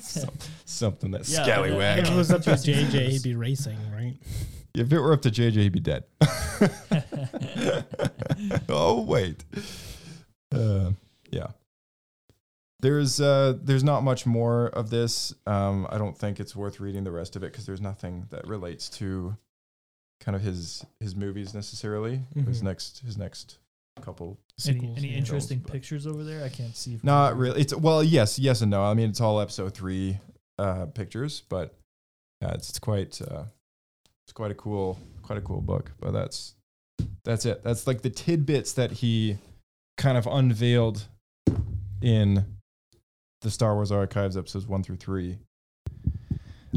[0.00, 2.00] Some- something that Yeah, scallywag.
[2.00, 4.16] If it was up to JJ, he'd be racing, right?
[4.74, 6.04] if it were up to JJ, he'd be dead.
[8.68, 9.44] oh wait,
[10.52, 10.90] uh,
[11.30, 11.48] yeah.
[12.80, 15.34] There's uh, there's not much more of this.
[15.46, 18.46] Um, I don't think it's worth reading the rest of it because there's nothing that
[18.46, 19.36] relates to
[20.20, 22.20] kind of his his movies necessarily.
[22.34, 22.64] His Mhm.
[22.64, 23.58] next his next
[24.02, 24.38] couple.
[24.66, 25.18] any Sequels, any yeah.
[25.18, 26.44] interesting pictures over there?
[26.44, 26.98] I can't see.
[27.02, 27.60] Not really.
[27.60, 28.82] It's well, yes, yes and no.
[28.82, 30.18] I mean, it's all episode three
[30.58, 31.74] uh, pictures, but
[32.42, 33.44] yeah, it's, it's quite uh,
[34.26, 35.92] it's quite a cool quite a cool book.
[36.00, 36.54] But that's
[37.24, 37.62] that's it.
[37.62, 39.38] That's like the tidbits that he
[39.98, 41.04] kind of unveiled
[42.02, 42.44] in
[43.42, 45.38] the Star Wars Archives episodes one through three.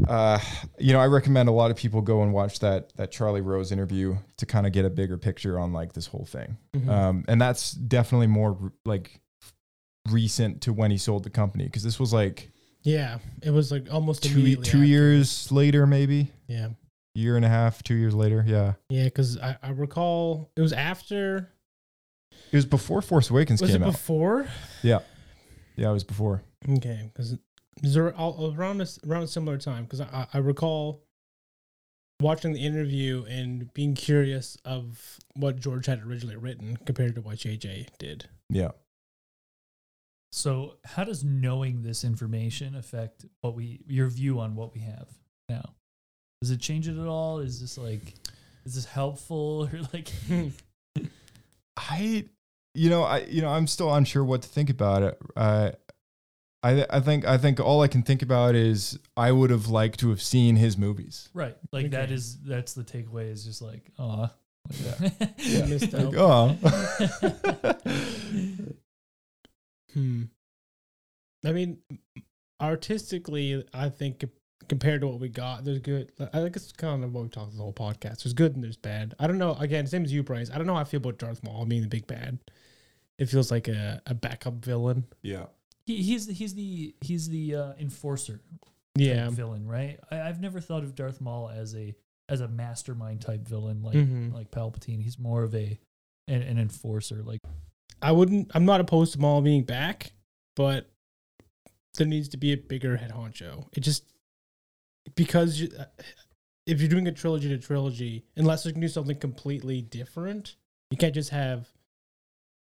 [0.08, 0.38] Uh,
[0.78, 3.70] you know, I recommend a lot of people go and watch that that Charlie Rose
[3.72, 6.56] interview to kind of get a bigger picture on like this whole thing.
[6.74, 6.88] Mhm.
[6.88, 9.20] Um, and that's definitely more like
[10.08, 12.50] recent to when he sold the company because this was like
[12.82, 14.86] yeah, it was like almost two immediately two after.
[14.86, 16.68] years later, maybe Yeah,
[17.14, 18.42] year and a half, two years later.
[18.46, 21.50] Yeah, yeah, because I, I recall it was after.
[22.50, 23.92] it was before Force Awakens Was came it out.
[23.92, 24.46] before?
[24.82, 25.00] Yeah,
[25.76, 26.42] yeah, it was before.
[26.66, 27.36] Okay, because
[27.82, 31.02] there all around a, s- around a similar time because I, I recall
[32.20, 37.38] watching the interview and being curious of what George had originally written compared to what
[37.38, 38.28] JJ did.
[38.48, 38.70] Yeah.
[40.32, 45.08] So, how does knowing this information affect what we your view on what we have
[45.48, 45.74] now?
[46.40, 47.40] Does it change it at all?
[47.40, 48.14] Is this like
[48.64, 50.10] is this helpful or like
[51.76, 52.26] I,
[52.74, 55.18] you know, I, you know, I'm still unsure what to think about it.
[55.36, 55.70] Uh,
[56.62, 59.98] I, I think, I think all I can think about is I would have liked
[60.00, 61.28] to have seen his movies.
[61.32, 61.56] right?
[61.72, 62.14] Like that Okay.
[62.14, 64.28] is that's the takeaway is just like, oh,
[65.38, 65.66] Yeah.
[65.66, 66.14] Missed out.
[66.16, 66.56] oh,
[69.94, 70.24] Hmm.
[71.44, 71.78] I mean,
[72.60, 74.24] artistically, I think
[74.68, 76.12] compared to what we got, there's good.
[76.20, 78.22] I think it's kind of what we talked the whole podcast.
[78.22, 79.14] There's good and there's bad.
[79.18, 79.54] I don't know.
[79.54, 80.50] Again, same as you, Bryce.
[80.52, 82.38] I don't know how I feel about Darth Maul being the big bad.
[83.18, 85.06] it feels like a, a backup villain.
[85.22, 85.46] Yeah.
[85.96, 88.40] He, he's the, he's the he's the uh, enforcer
[88.96, 89.28] Yeah.
[89.30, 89.98] villain, right?
[90.10, 91.94] I, I've never thought of Darth Maul as a
[92.28, 94.32] as a mastermind type villain like Mhm.
[94.32, 95.02] like Palpatine.
[95.02, 95.78] He's more of a
[96.28, 97.22] an, an enforcer.
[97.22, 97.40] Like
[98.02, 98.50] I wouldn't.
[98.54, 100.12] I'm not opposed to Maul being back,
[100.56, 100.88] but
[101.94, 103.66] there needs to be a bigger head honcho.
[103.72, 104.04] It just
[105.16, 105.84] because you, uh,
[106.66, 110.54] if you're doing a trilogy to trilogy, unless you can do something completely different,
[110.90, 111.68] you can't just have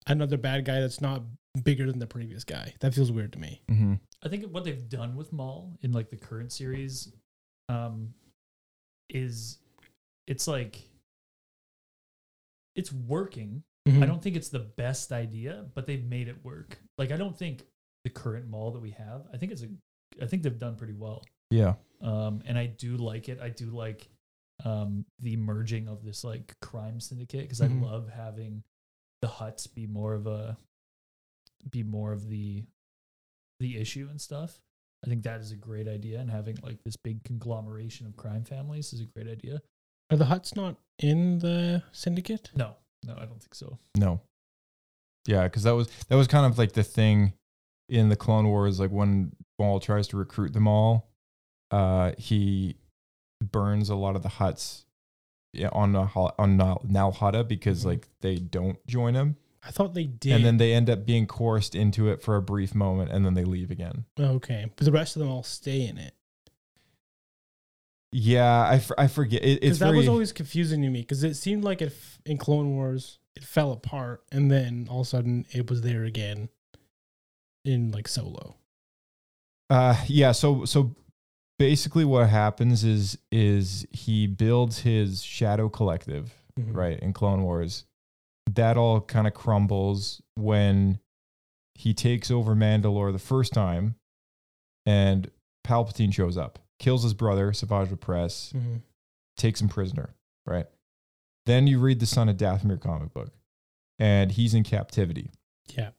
[0.06, 1.24] another bad guy that's not
[1.64, 2.74] bigger than the previous guy.
[2.80, 3.62] That feels weird to me.
[3.70, 3.94] Mm-hmm.
[4.24, 7.12] I think what they've done with Maul in like the current series,
[7.70, 8.14] um,
[9.10, 9.60] is
[10.28, 10.82] it's like
[12.76, 13.64] it's working.
[13.88, 14.04] Mm-hmm.
[14.04, 16.78] I don't think it's the best idea, but they've made it work.
[16.98, 17.64] Like I don't think
[18.04, 19.24] the current Maul that we have.
[19.34, 19.68] I think it's a.
[20.22, 21.24] I think they've done pretty well.
[21.52, 21.74] Yeah.
[22.02, 23.40] Um, and I do like it.
[23.42, 24.08] I do like
[24.64, 27.84] um the merging of this like crime syndicate because Mhm.
[27.84, 28.64] I love having
[29.22, 30.58] the Hutts be more of a
[31.70, 32.64] be more of the
[33.60, 34.60] the issue and stuff.
[35.06, 38.44] I think that is a great idea, and having like this big conglomeration of crime
[38.44, 39.62] families is a great idea.
[40.12, 42.52] Are the Hutts not in the syndicate?
[42.56, 43.78] No, no, I don't think so.
[43.98, 44.22] No.
[45.28, 47.34] Yeah, because that was that was kind of like the thing
[47.90, 51.08] in the Clone Wars, like when Maul tries to recruit them all,
[51.72, 52.78] uh, he
[53.42, 54.86] burns a lot of the Hutts
[55.72, 57.86] on Nal- on Nal- Nalhada because Mhm.
[57.86, 60.34] like they don't join him, I thought they did.
[60.34, 63.34] and then they end up being coerced into it for a brief moment, and then
[63.34, 64.06] they leave again.
[64.20, 66.14] okay, but the rest of them all stay in it.
[68.12, 69.44] Yeah, I, f- I forget.
[69.44, 71.02] It, it's that very was always confusing to me.
[71.02, 75.02] Because it seemed like it f- in Clone Wars it fell apart, and then all
[75.02, 76.48] of a sudden it was there again
[77.66, 78.56] in like Solo.
[79.70, 80.32] Uh, yeah.
[80.32, 80.96] So so
[81.60, 86.74] basically, what happens is is he builds his Shadow Collective, Mhm.
[86.76, 87.84] right, in Clone Wars.
[88.56, 91.00] That all kind of crumbles when
[91.74, 93.96] he takes over Mandalore the first time,
[94.86, 95.30] and
[95.66, 98.82] Palpatine shows up, kills his brother Savage Opress, Mhm.
[99.36, 100.68] takes him prisoner, right?
[101.46, 103.34] Then you read the Son of Dathomir comic book,
[104.00, 105.32] and he's in captivity
[105.76, 105.92] Yeah.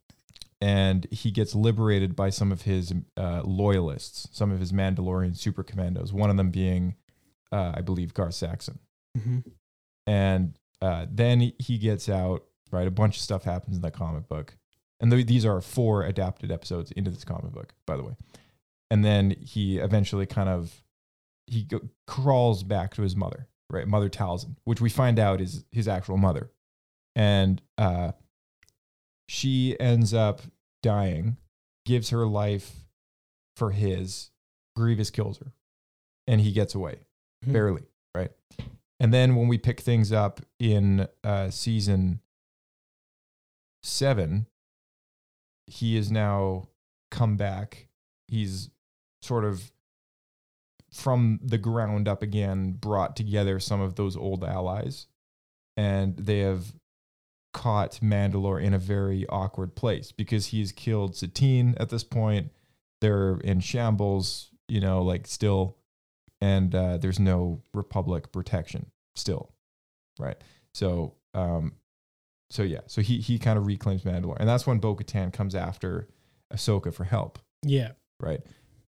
[0.60, 5.62] and he gets liberated by some of his uh, loyalists, some of his Mandalorian super
[5.62, 6.12] commandos.
[6.12, 6.94] One of them being,
[7.52, 8.78] uh, I believe, Gar Saxon.
[9.14, 9.40] hmm
[10.06, 12.44] And uh, then he- gets out.
[12.72, 14.56] Right, a bunch of stuff happens in that comic book,
[14.98, 18.16] and th- these are four adapted episodes into this comic book, by the way.
[18.90, 20.82] And then he eventually kind of
[21.46, 25.64] he go- crawls back to his mother, right, Mother Talzin, which we find out is
[25.70, 26.50] his actual mother,
[27.14, 28.10] and uh,
[29.28, 30.42] she ends up
[30.82, 31.36] dying,
[31.84, 32.74] gives her life
[33.56, 34.30] for his.
[34.74, 35.52] Grievous kills her,
[36.26, 36.98] and he gets away
[37.46, 37.52] Mhm.
[37.52, 37.82] barely,
[38.14, 38.32] right?
[38.98, 42.20] And then when we pick things up in uh, season
[43.82, 44.46] seven,
[45.66, 46.68] he is now
[47.10, 47.88] come back.
[48.28, 48.70] He's
[49.20, 49.70] sort of
[50.92, 55.06] from the ground up again brought together some of those old allies,
[55.76, 56.72] and they have
[57.52, 62.52] caught Mandalore in a very awkward place because he's killed Satine at this point.
[63.00, 65.76] They're in shambles, you know, like still,
[66.40, 69.52] and uh, there's no Republic protection still,
[70.18, 70.36] right?
[70.74, 71.72] So, um,
[72.50, 76.08] so yeah, so he he kind of reclaims Mandalore, and that's when Bo-Katan comes after
[76.52, 77.92] Ahsoka for help, Yeah.
[78.20, 78.40] right?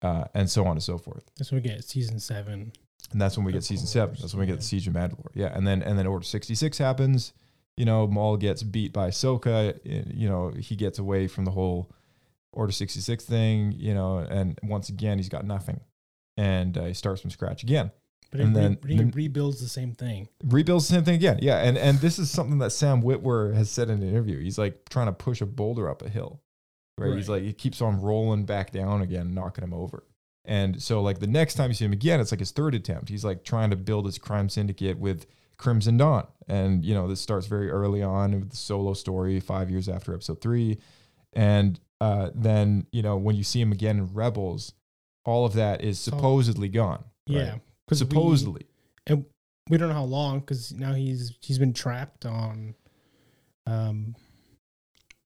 [0.02, 1.24] Uh, and so on and so forth.
[1.38, 2.72] That's when we get season seven.
[3.12, 4.16] And that's when we get season course, seven.
[4.20, 4.58] That's when we get yeah.
[4.58, 5.32] the Siege of Mandalore.
[5.34, 7.34] Yeah, and then and then Order sixty six happens.
[7.76, 9.80] You know, Maul gets beat by Ahsoka.
[9.84, 11.92] You know, he gets away from the whole
[12.52, 13.74] Order sixty six thing.
[13.76, 15.80] You know, and once again he's got nothing,
[16.40, 17.92] and uh, he starts from scratch again.
[18.32, 20.28] But And then- re- then- rebuilds the same thing.
[20.46, 21.40] Rebuilds the same thing again.
[21.42, 24.40] Yeah, and and this is something that Sam Witwer has said in an interview.
[24.40, 26.42] He's like trying to push a boulder up a hill,
[26.98, 27.16] right?
[27.16, 30.04] He's like he keeps on rolling back down again, knocking him over.
[30.46, 33.10] And so like the next time you see him again, it's like his third attempt.
[33.10, 35.26] He's like trying to build his crime syndicate with
[35.58, 36.28] Crimson Dawn.
[36.48, 40.14] And you know, this starts very early on with the solo story, five years after
[40.14, 40.78] episode three.
[41.34, 44.74] And uh, then, you know, when you see him again in Rebels,
[45.30, 47.03] all of that is So- supposedly gone.
[47.30, 47.38] right?
[47.38, 47.55] Yeah.
[47.86, 48.65] Because Supposedly.
[49.09, 49.23] we,
[49.69, 52.75] we don't know how long because now he's he's been trapped on
[53.65, 54.15] um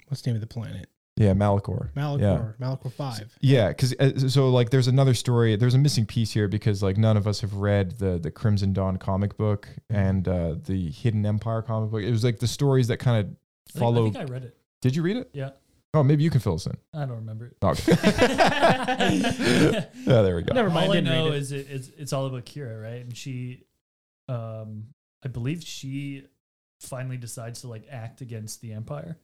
[0.08, 1.92] what's the name of the planet yeah, Malachor.
[1.94, 2.20] Malachor
[2.60, 2.66] Yeah.
[2.68, 5.56] Malachor five Yeah, because uh, so like there's another story.
[5.56, 8.74] There's a missing piece here because like none of us have read the the Crimson
[8.74, 12.02] Dawn comic book and uh, the Hidden Empire comic book.
[12.02, 14.04] It was like the stories that kind of I think, I follow.
[14.06, 14.58] think I read it.
[14.82, 15.30] Did you read it?
[15.34, 15.52] Yeah,
[15.96, 16.76] Oh, maybe you can fill us in.
[16.94, 17.58] I don't remember it.
[17.64, 17.94] Okay.
[20.06, 20.54] yeah, there we go.
[20.54, 21.36] Never mind, all I didn't know it.
[21.36, 23.02] is it, it's it's all about Qi'ra, right?
[23.02, 23.66] And she,
[24.28, 24.86] um,
[25.24, 26.26] I believe she
[26.80, 29.20] finally decides to like act against the Empire,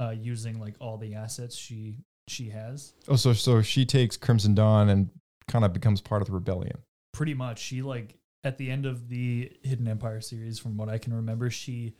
[0.00, 2.92] uh, using like all the assets she she has.
[3.06, 5.10] Oh, so so she takes Crimson Dawn and
[5.46, 6.78] kind of becomes part of the rebellion.
[7.12, 10.98] Pretty much, she like at the end of the Hidden Empire series, from what I
[10.98, 11.94] can remember, she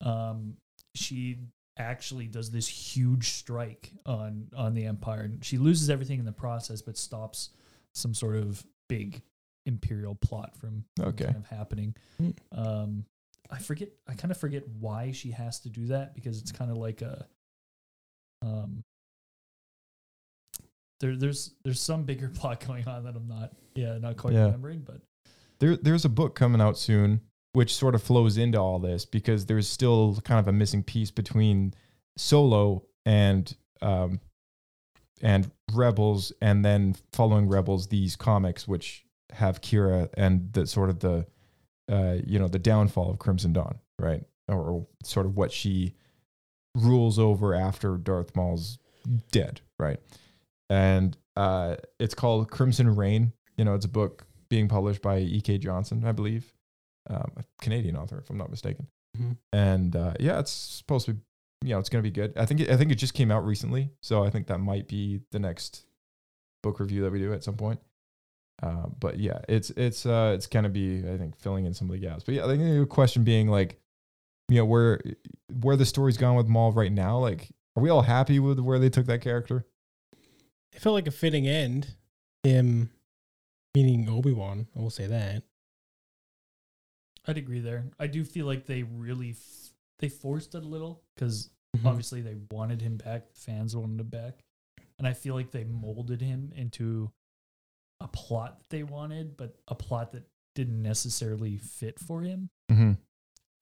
[0.00, 0.56] um
[0.96, 1.38] she
[1.78, 6.32] actually does this huge strike on on the empire and she loses everything in the
[6.32, 7.50] process but stops
[7.92, 9.20] some sort of big
[9.66, 11.24] imperial plot from, Okay.
[11.24, 12.30] kind of happening Hmm.
[12.52, 13.04] um
[13.50, 16.70] i forget i kind of forget why she has to do that because it's kind
[16.70, 17.26] of like a
[18.42, 18.82] um
[21.00, 24.44] there, there's there's some bigger plot going on that i'm not yeah not quite Yeah.
[24.46, 25.00] remembering but
[25.58, 27.20] There there's a book coming out soon
[27.56, 31.10] which sort of flows into all this because there's still kind of a missing piece
[31.10, 31.72] between
[32.18, 34.20] Solo and um
[35.22, 40.98] and Rebels and then following Rebels these comics which have Qi'ra and the sort of
[40.98, 41.24] the
[41.90, 44.22] uh you know the downfall of Crimson Dawn, right?
[44.48, 45.94] Or sort of what she
[46.74, 48.78] rules over after Darth Maul's
[49.32, 49.98] dead, right?
[50.68, 53.32] And uh it's called Crimson Reign.
[53.56, 55.56] You know, it's a book being published by E.K.
[55.56, 56.52] Johnston, I believe,
[57.08, 58.86] um, a Canadian author, if I'm not mistaken.
[59.18, 59.36] Mhm.
[59.52, 61.20] And uh, yeah, it's supposed to be,
[61.62, 62.32] you know, it's going to be good.
[62.36, 64.88] I think it, I think it just came out recently, so I think that might
[64.88, 65.86] be the next
[66.62, 67.80] book review that we do at some point.
[68.62, 71.88] Uh, but yeah, it's it's uh, it's going to be, I think, filling in some
[71.88, 72.24] of the gaps.
[72.24, 73.78] But yeah, I think the question being like,
[74.48, 75.00] you know, where
[75.60, 78.78] where the story's gone with Maul right now, like, are we all happy with where
[78.78, 79.66] they took that character?
[80.72, 81.94] It felt like a fitting end.
[82.44, 82.90] Him
[83.74, 84.68] meaning Obi Wan.
[84.76, 85.42] I will say that.
[87.26, 87.84] I'd agree there.
[87.98, 91.86] I do feel like they really f- they forced it a little because Mhm.
[91.86, 94.38] obviously they wanted him back the fans wanted him back
[94.98, 97.10] and i feel like they molded him into
[98.00, 100.22] a plot that they wanted but a plot that
[100.54, 102.48] didn't necessarily fit for him.
[102.70, 102.92] Mm-hmm.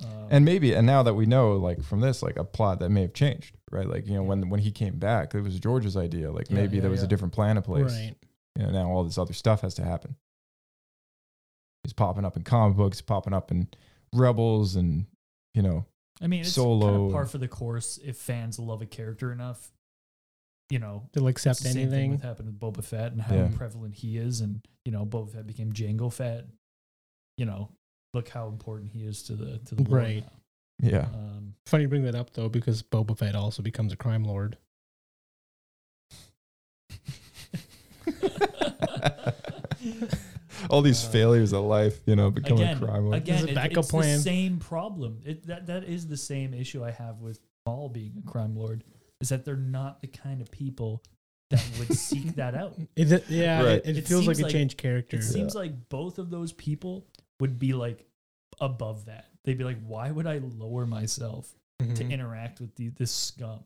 [0.05, 2.91] um, and maybe and now that we know like from this like a plot that
[2.91, 3.89] may have changed right?
[3.89, 6.77] Like you know when when he came back it was george's idea like Yeah, maybe
[6.77, 7.93] yeah, there was a different plan in place.
[7.93, 8.15] Right.
[8.57, 10.15] you know now all this other stuff has to happen
[11.85, 13.69] he's popping up in comic books popping up in
[14.13, 15.07] rebels and
[15.55, 15.85] you know
[16.21, 19.31] i mean it's kind Solo of par for the course if fans love a character
[19.33, 19.71] enough
[20.71, 22.11] you know They'll accept the same thing anything.
[22.13, 23.51] with happened with Boba Fett and how Yeah.
[23.55, 26.47] prevalent he is, and you know Boba Fett became Jango Fett.
[27.37, 27.69] You know,
[28.15, 30.25] look how important he is to the to the lore Right.
[30.81, 30.89] now.
[30.89, 34.25] yeah Um, Funny you bring that up though, because Boba Fett also becomes a crime
[34.25, 34.57] lord.
[40.71, 43.17] all these Uh, failures of life you know become again, a crime lord.
[43.17, 44.17] again, There's a it- backup it's plan.
[44.19, 45.21] the same problem.
[45.25, 48.85] It, that that is the same issue I have with Maul being a crime lord.
[49.21, 51.03] Is that they're not the kind of people
[51.51, 52.75] that would seek that out.
[52.97, 53.73] Is it, yeah, Right.
[53.79, 55.17] it, it It feels like seems a like- changed character.
[55.19, 57.07] It seems like both of those people
[57.41, 58.07] would be like
[58.61, 59.27] above that.
[59.45, 62.11] They'd be like, why would I lower myself to Mhm.
[62.11, 63.65] interact with the, this scum?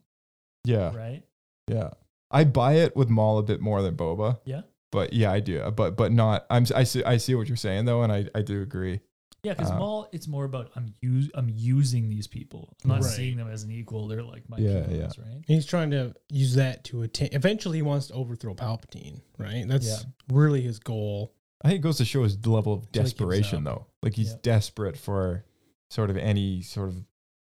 [0.65, 1.23] yeah Right?
[1.69, 1.91] yeah
[2.33, 4.63] i buy it with maul a bit more than boba Yeah.
[4.91, 7.85] But yeah i do but but not i'm i see i see what you're saying
[7.85, 9.01] though and i i do agree
[9.45, 12.77] Yeah, because Uh, Maul, it's more about I'm use I'm using these people.
[12.83, 13.05] I'm not Right.
[13.11, 14.09] seeing them as an equal.
[14.09, 15.45] They're like my Yeah, peons, right?
[15.47, 17.29] He's trying to use that to attain.
[17.33, 19.21] Eventually, he wants to overthrow Palpatine.
[19.39, 19.65] Right.
[19.69, 19.99] That's Yeah.
[20.29, 21.37] really his goal.
[21.63, 23.87] I think it goes to show his level of Till he gives desperation, though.
[24.03, 24.43] Like he's Yep.
[24.43, 25.45] desperate for
[25.89, 27.05] sort of any sort of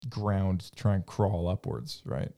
[0.08, 2.30] ground to try and crawl upwards, right?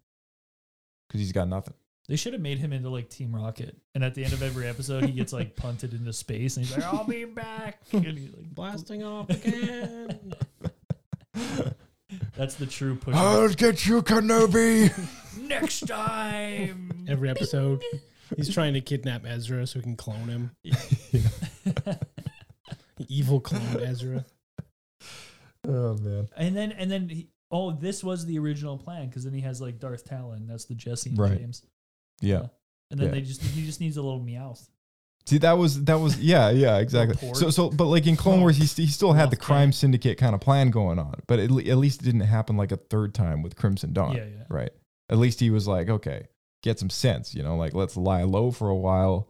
[1.07, 1.75] Because he's got nothing.
[2.07, 4.67] They should have made him into like Team Rocket, and at the end of every
[4.67, 8.33] episode, he gets like punted into space, and he's like, "I'll be back," and he's
[8.35, 10.35] like, Blasting off again.
[12.37, 14.93] "That's the true push." I'll get you, Kenobi.
[15.39, 17.83] Next time, Every episode,
[18.37, 20.51] he's trying to kidnap Ezra so he can clone him.
[23.09, 24.25] Evil clone Ezra.
[25.67, 26.29] oh man.
[26.37, 29.61] and then and then he, oh, this was the original plan because then he has
[29.61, 30.47] like Darth Talon.
[30.47, 31.39] That's the Jesse and Right.
[31.39, 31.63] James.
[32.21, 32.47] Yeah.
[32.91, 33.15] And then Yeah.
[33.15, 34.69] they just he just needs a little meowth.
[35.27, 37.33] See, that was that was yeah yeah exactly.
[37.35, 39.41] So so but like in Clone Wars, he, st- he still had the Mothman.
[39.41, 42.57] crime syndicate kind of plan going on, but at, le- at least it didn't happen
[42.59, 44.15] like a third time with Crimson Dawn.
[44.17, 44.45] Yeah, yeah.
[44.51, 44.71] Right.
[45.09, 46.29] At least he was like, okay,
[46.63, 49.29] get some sense, you know, like let's lie low for a while,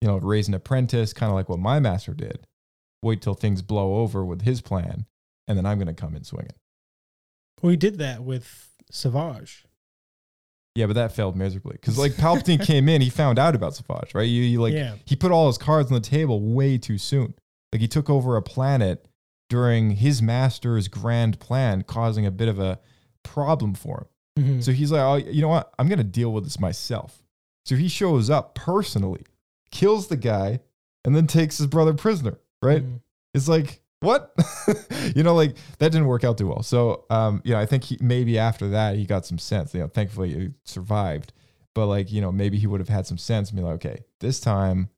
[0.00, 2.46] you know, raise an apprentice, kind of like what my master did.
[3.02, 5.04] Wait till things blow over with his plan,
[5.46, 6.52] and then I'm gonna come in swinging.
[7.62, 9.66] We did that with Savage.
[10.78, 14.14] Yeah, but that failed miserably because like Palpatine came in, he found out about Savage,
[14.14, 14.28] right?
[14.28, 14.94] You, you like yeah.
[15.06, 17.34] he put all his cards on the table way too soon.
[17.72, 19.04] Like he took over a planet
[19.48, 22.78] during his master's grand plan, causing a bit of a
[23.24, 24.06] problem for
[24.36, 24.44] him.
[24.44, 24.62] Mhm.
[24.62, 25.72] So he's like, oh, you know what?
[25.80, 27.24] I'm to deal with this myself.
[27.66, 29.24] So he shows up personally,
[29.72, 30.60] kills the guy,
[31.04, 32.84] and then takes his brother prisoner, right?
[32.84, 33.00] Mhm.
[33.34, 34.32] It's like, what?
[35.14, 36.62] you know, like that didn't work out too well.
[36.62, 39.74] So, um, you know, I think he, maybe after that he got some sense.
[39.74, 41.32] You know, thankfully he survived.
[41.74, 44.04] But like, you know, maybe he would have had some sense and be like, okay,
[44.20, 44.88] this time,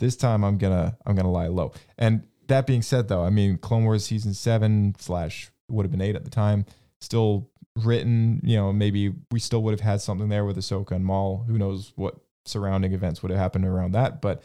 [0.00, 1.72] this time I'm gonna I'm gonna lie low.
[1.98, 6.02] And that being said, though, I mean, Clone Wars season seven slash would have been
[6.02, 6.66] eight at the time,
[7.00, 8.40] still written.
[8.44, 11.44] You know, maybe we still would have had something there with Ahsoka and Maul.
[11.46, 14.20] Who knows what surrounding events would have happened around that?
[14.20, 14.42] But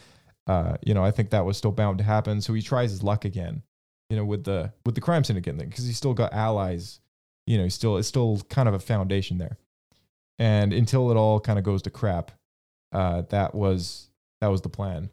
[0.48, 2.42] uh, you know, I think that was still bound to happen.
[2.42, 3.64] So he tries his luck again.
[4.10, 7.00] You know, with the with the crime syndicate thing, because he's still got allies.
[7.46, 9.58] You know, he's still it's still kind of a foundation there.
[10.40, 12.32] And until it all kind of goes to crap,
[12.92, 14.10] uh, that was
[14.42, 15.10] that was the plan.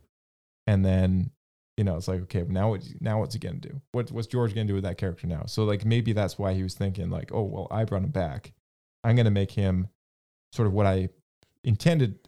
[0.67, 1.31] And then
[1.77, 3.81] you know, it's like, okay, now what, now what's he gonna do?
[3.93, 5.45] What, what's George gonna do with that character now?
[5.47, 8.53] So like maybe that's why he was thinking like, oh well, I brought him back.
[9.05, 9.89] I'm gonna make him
[10.53, 11.11] sort of what I
[11.65, 12.19] intended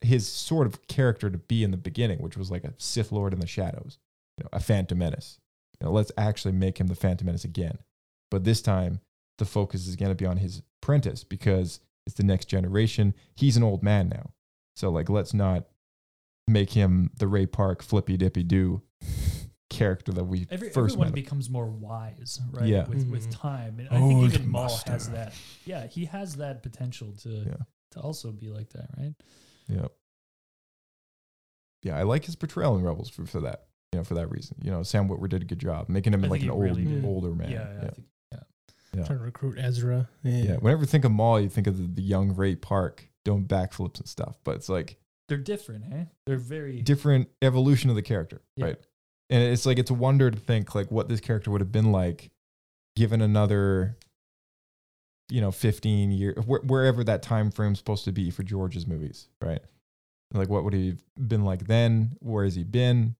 [0.00, 3.32] his sort of character to be in the beginning, which was like a Sith Lord
[3.32, 3.98] in the shadows,
[4.38, 5.40] you know, a Phantom Menace.
[5.80, 7.78] You know, let's actually make him the Phantom Menace again.
[8.30, 9.00] But this time,
[9.38, 13.14] the focus is gonna be on his apprentice because it's the next generation.
[13.34, 14.30] He's an old man now,
[14.76, 15.66] so like let's not
[16.46, 18.82] make him the Ray Park flippy dippy do
[19.70, 21.14] character that we Every, first everyone met.
[21.14, 22.66] becomes more wise, right?
[22.68, 22.86] Yeah.
[22.86, 23.40] With with Mhm.
[23.40, 24.92] time, and I think Old even Maul master.
[24.92, 25.32] has that.
[25.64, 27.56] Yeah, he has that potential to Yeah.
[27.92, 29.14] to also be like that, right?
[29.68, 29.86] Yeah.
[31.82, 33.66] Yeah, I like his portrayal in Rebels for, for that.
[33.94, 34.56] You know, for that reason.
[34.60, 37.02] You know, Sam Witwer did a good job making him I like an old, really
[37.04, 37.48] older man.
[37.50, 37.80] Yeah, yeah.
[37.80, 37.94] Think,
[38.32, 38.38] yeah.
[38.96, 39.04] Yeah.
[39.04, 40.08] Trying to recruit Ezra.
[40.24, 40.36] Yeah.
[40.42, 40.56] Yeah.
[40.56, 43.98] Whenever you think of Maul, you think of the, the young Ray Park doing backflips
[44.00, 44.36] and stuff.
[44.44, 44.96] But it's like
[45.28, 46.04] They're different, eh?
[46.26, 48.64] They're very different evolution of the character, Yeah.
[48.66, 48.76] right?
[49.30, 51.92] And it's like it's a wonder to think like what this character would have been
[51.92, 52.30] like
[52.96, 53.96] given another
[55.30, 59.28] you know 15 year wh- wherever that time frame's supposed to be for George's movies,
[59.40, 59.62] right?
[60.32, 62.16] Like what would he have been like then?
[62.20, 63.14] Where has he been?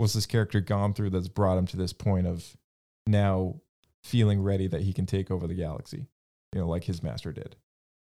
[0.00, 2.56] What's this character gone through that's brought him to this point of
[3.06, 3.60] now
[4.02, 6.06] feeling ready that he can take over the galaxy,
[6.54, 7.56] you know, like his master did?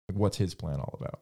[0.07, 1.21] Like what's his plan all about?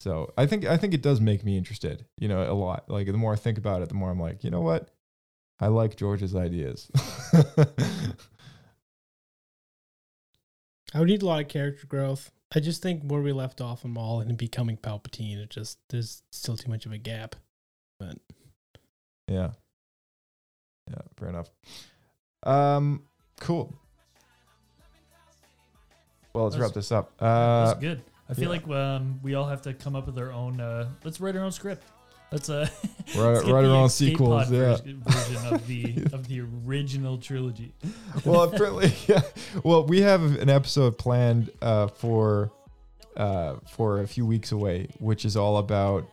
[0.00, 2.88] So I think I think it does make me interested, you know, a lot.
[2.88, 4.90] Like the more I think about it, the more I'm like, you know what?
[5.58, 6.90] I like George's ideas.
[10.92, 12.32] I would need a lot of character growth.
[12.54, 16.22] I just think where we left off on Maul and becoming Palpatine, it just there's
[16.32, 17.36] still too much of a gap.
[17.98, 18.18] But
[19.28, 19.50] yeah.
[20.90, 21.48] Yeah, fair enough.
[22.42, 23.04] Um,
[23.40, 23.74] cool.
[26.32, 27.12] Well, let's wrap this up.
[27.18, 28.02] Uh, That's good.
[28.28, 28.48] I feel yeah.
[28.50, 30.60] like um, we all have to come up with our own.
[30.60, 31.84] Uh, let's write our own script.
[32.30, 32.68] Let's uh,
[33.16, 34.76] Write- let's get write our own Escape sequels, yeah.
[34.76, 35.02] version
[35.52, 37.74] of the of the original trilogy.
[38.24, 39.22] well, apparently, yeah.
[39.64, 42.52] Well, we have an episode planned uh, for
[43.16, 46.06] uh, for a few weeks away, which is all about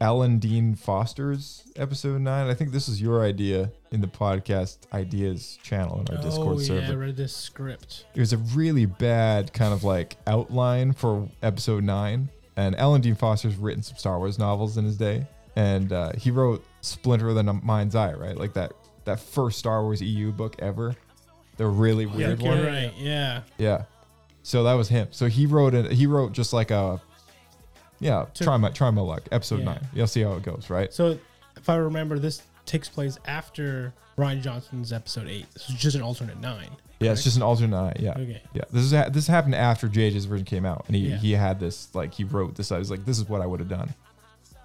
[0.00, 2.50] Alan Dean Foster's episode nine.
[2.50, 6.58] I think this is your idea in the podcast ideas channel in our Discord oh
[6.58, 6.80] server.
[6.80, 8.04] yeah, I read this script.
[8.14, 12.28] it was a really bad kind of like outline for episode nine.
[12.56, 15.26] And Alan Dean Foster's written some Star Wars novels in his day,
[15.56, 18.36] and uh, he wrote Splinter of the Mind's Eye, right?
[18.36, 18.72] Like that
[19.04, 20.94] that first Star Wars EU book ever,
[21.56, 22.48] the really weird okay.
[22.48, 22.64] one.
[22.64, 22.92] Right.
[22.96, 23.42] Yeah.
[23.58, 23.84] Yeah.
[24.42, 25.08] So that was him.
[25.10, 25.90] So he wrote it.
[25.92, 27.00] He wrote just like a,
[27.98, 29.22] yeah, To- try my try my luck.
[29.32, 29.64] Episode Yeah.
[29.64, 29.88] nine.
[29.92, 30.92] You'll see how it goes, right?
[30.92, 31.18] So
[31.56, 35.46] if I remember, this takes place after Rian Johnson's episode eight.
[35.54, 36.70] This is just an alternate nine.
[37.00, 37.70] Yeah, it's just an alternate.
[37.70, 38.12] nine, Yeah.
[38.12, 38.42] Okay.
[38.54, 41.16] Yeah, this is this happened after JJ's version came out, and he Yeah.
[41.16, 42.70] he had this like he wrote this.
[42.72, 43.92] I was like, this is what I would have done,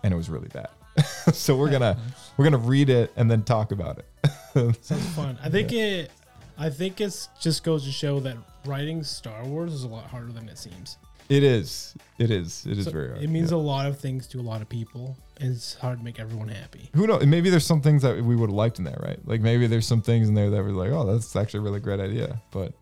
[0.04, 0.70] and it was really bad.
[1.34, 1.98] so we're gonna
[2.38, 4.06] we're gonna read it and then talk about it.
[4.84, 5.38] Sounds fun.
[5.44, 6.12] I think it.
[6.58, 10.32] I think it's just goes to show that writing Star Wars is a lot harder
[10.34, 10.98] than it seems.
[11.30, 11.96] It is.
[12.18, 12.66] It is.
[12.66, 13.10] It is So very.
[13.10, 13.24] Hard.
[13.24, 13.58] It means yeah.
[13.58, 16.48] a lot of things to a lot of people, and it's hard to make everyone
[16.50, 16.90] happy.
[16.94, 17.26] Who knows?
[17.26, 19.20] Maybe there's some things that we would have liked in there, right?
[19.26, 21.80] Like maybe there's some things in there that were like, oh, that's actually a really
[21.80, 22.74] great idea, but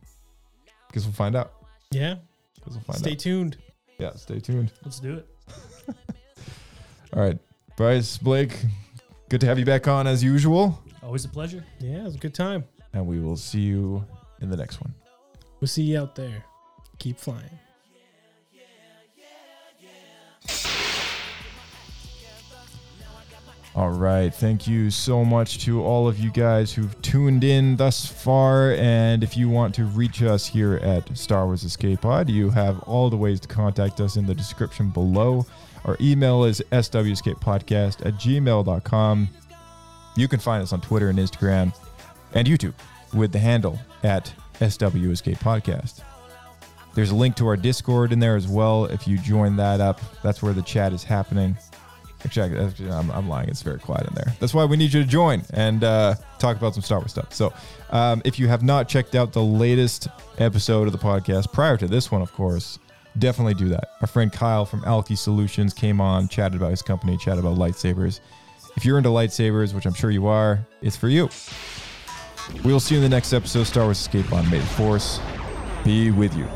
[0.93, 1.53] guess we'll find out.
[1.91, 2.15] Yeah.
[2.65, 3.19] Guess we'll find Stay out.
[3.19, 3.57] tuned.
[3.99, 4.71] Yeah, stay tuned.
[4.83, 5.27] Let's do it.
[7.13, 7.37] All right,
[7.77, 8.57] Bryce, Blake,
[9.29, 11.63] good to have you back on as usual, Always a pleasure.
[11.79, 12.65] Yeah, it was a good time.
[12.93, 14.03] and we will see you
[14.41, 14.93] in the next one.
[15.61, 16.43] We'll see you out there.
[16.99, 17.49] Keep flying.
[23.77, 24.33] All right.
[24.33, 28.71] Thank you so much to all of you guys who've tuned in thus far.
[28.71, 32.79] And if you want to reach us here at Star Wars Escape Pod, you have
[32.87, 35.45] all the ways to contact us in the description below.
[35.85, 39.29] Our email is swescapepodcast at gmail.com.
[40.15, 41.71] You can find us on Twitter and Instagram
[42.33, 42.73] and YouTube
[43.13, 46.01] with the handle at SW Escape Podcast.
[46.95, 48.85] There's a link to our Discord in there as well.
[48.85, 51.55] If you join that up, that's where the chat is happening.
[52.25, 53.47] Actually, I'm, I'm lying.
[53.47, 54.33] It's very quiet in there.
[54.39, 57.33] That's why we need you to join and uh, talk about some Star Wars stuff.
[57.33, 57.53] So,
[57.91, 60.07] um, if you have not checked out the latest
[60.39, 62.79] episode of the podcast prior to this one, of course,
[63.19, 63.91] definitely do that.
[64.01, 68.19] Our friend Kyle from ALKY Solutions came on, chatted about his company, chatted about lightsabers.
[68.75, 71.29] If you're into lightsabers, which I'm sure you are, it's for you.
[72.63, 74.65] We will see you in the next episode, of Star Wars Escape on May the
[74.65, 75.19] Force
[75.83, 76.47] be with you.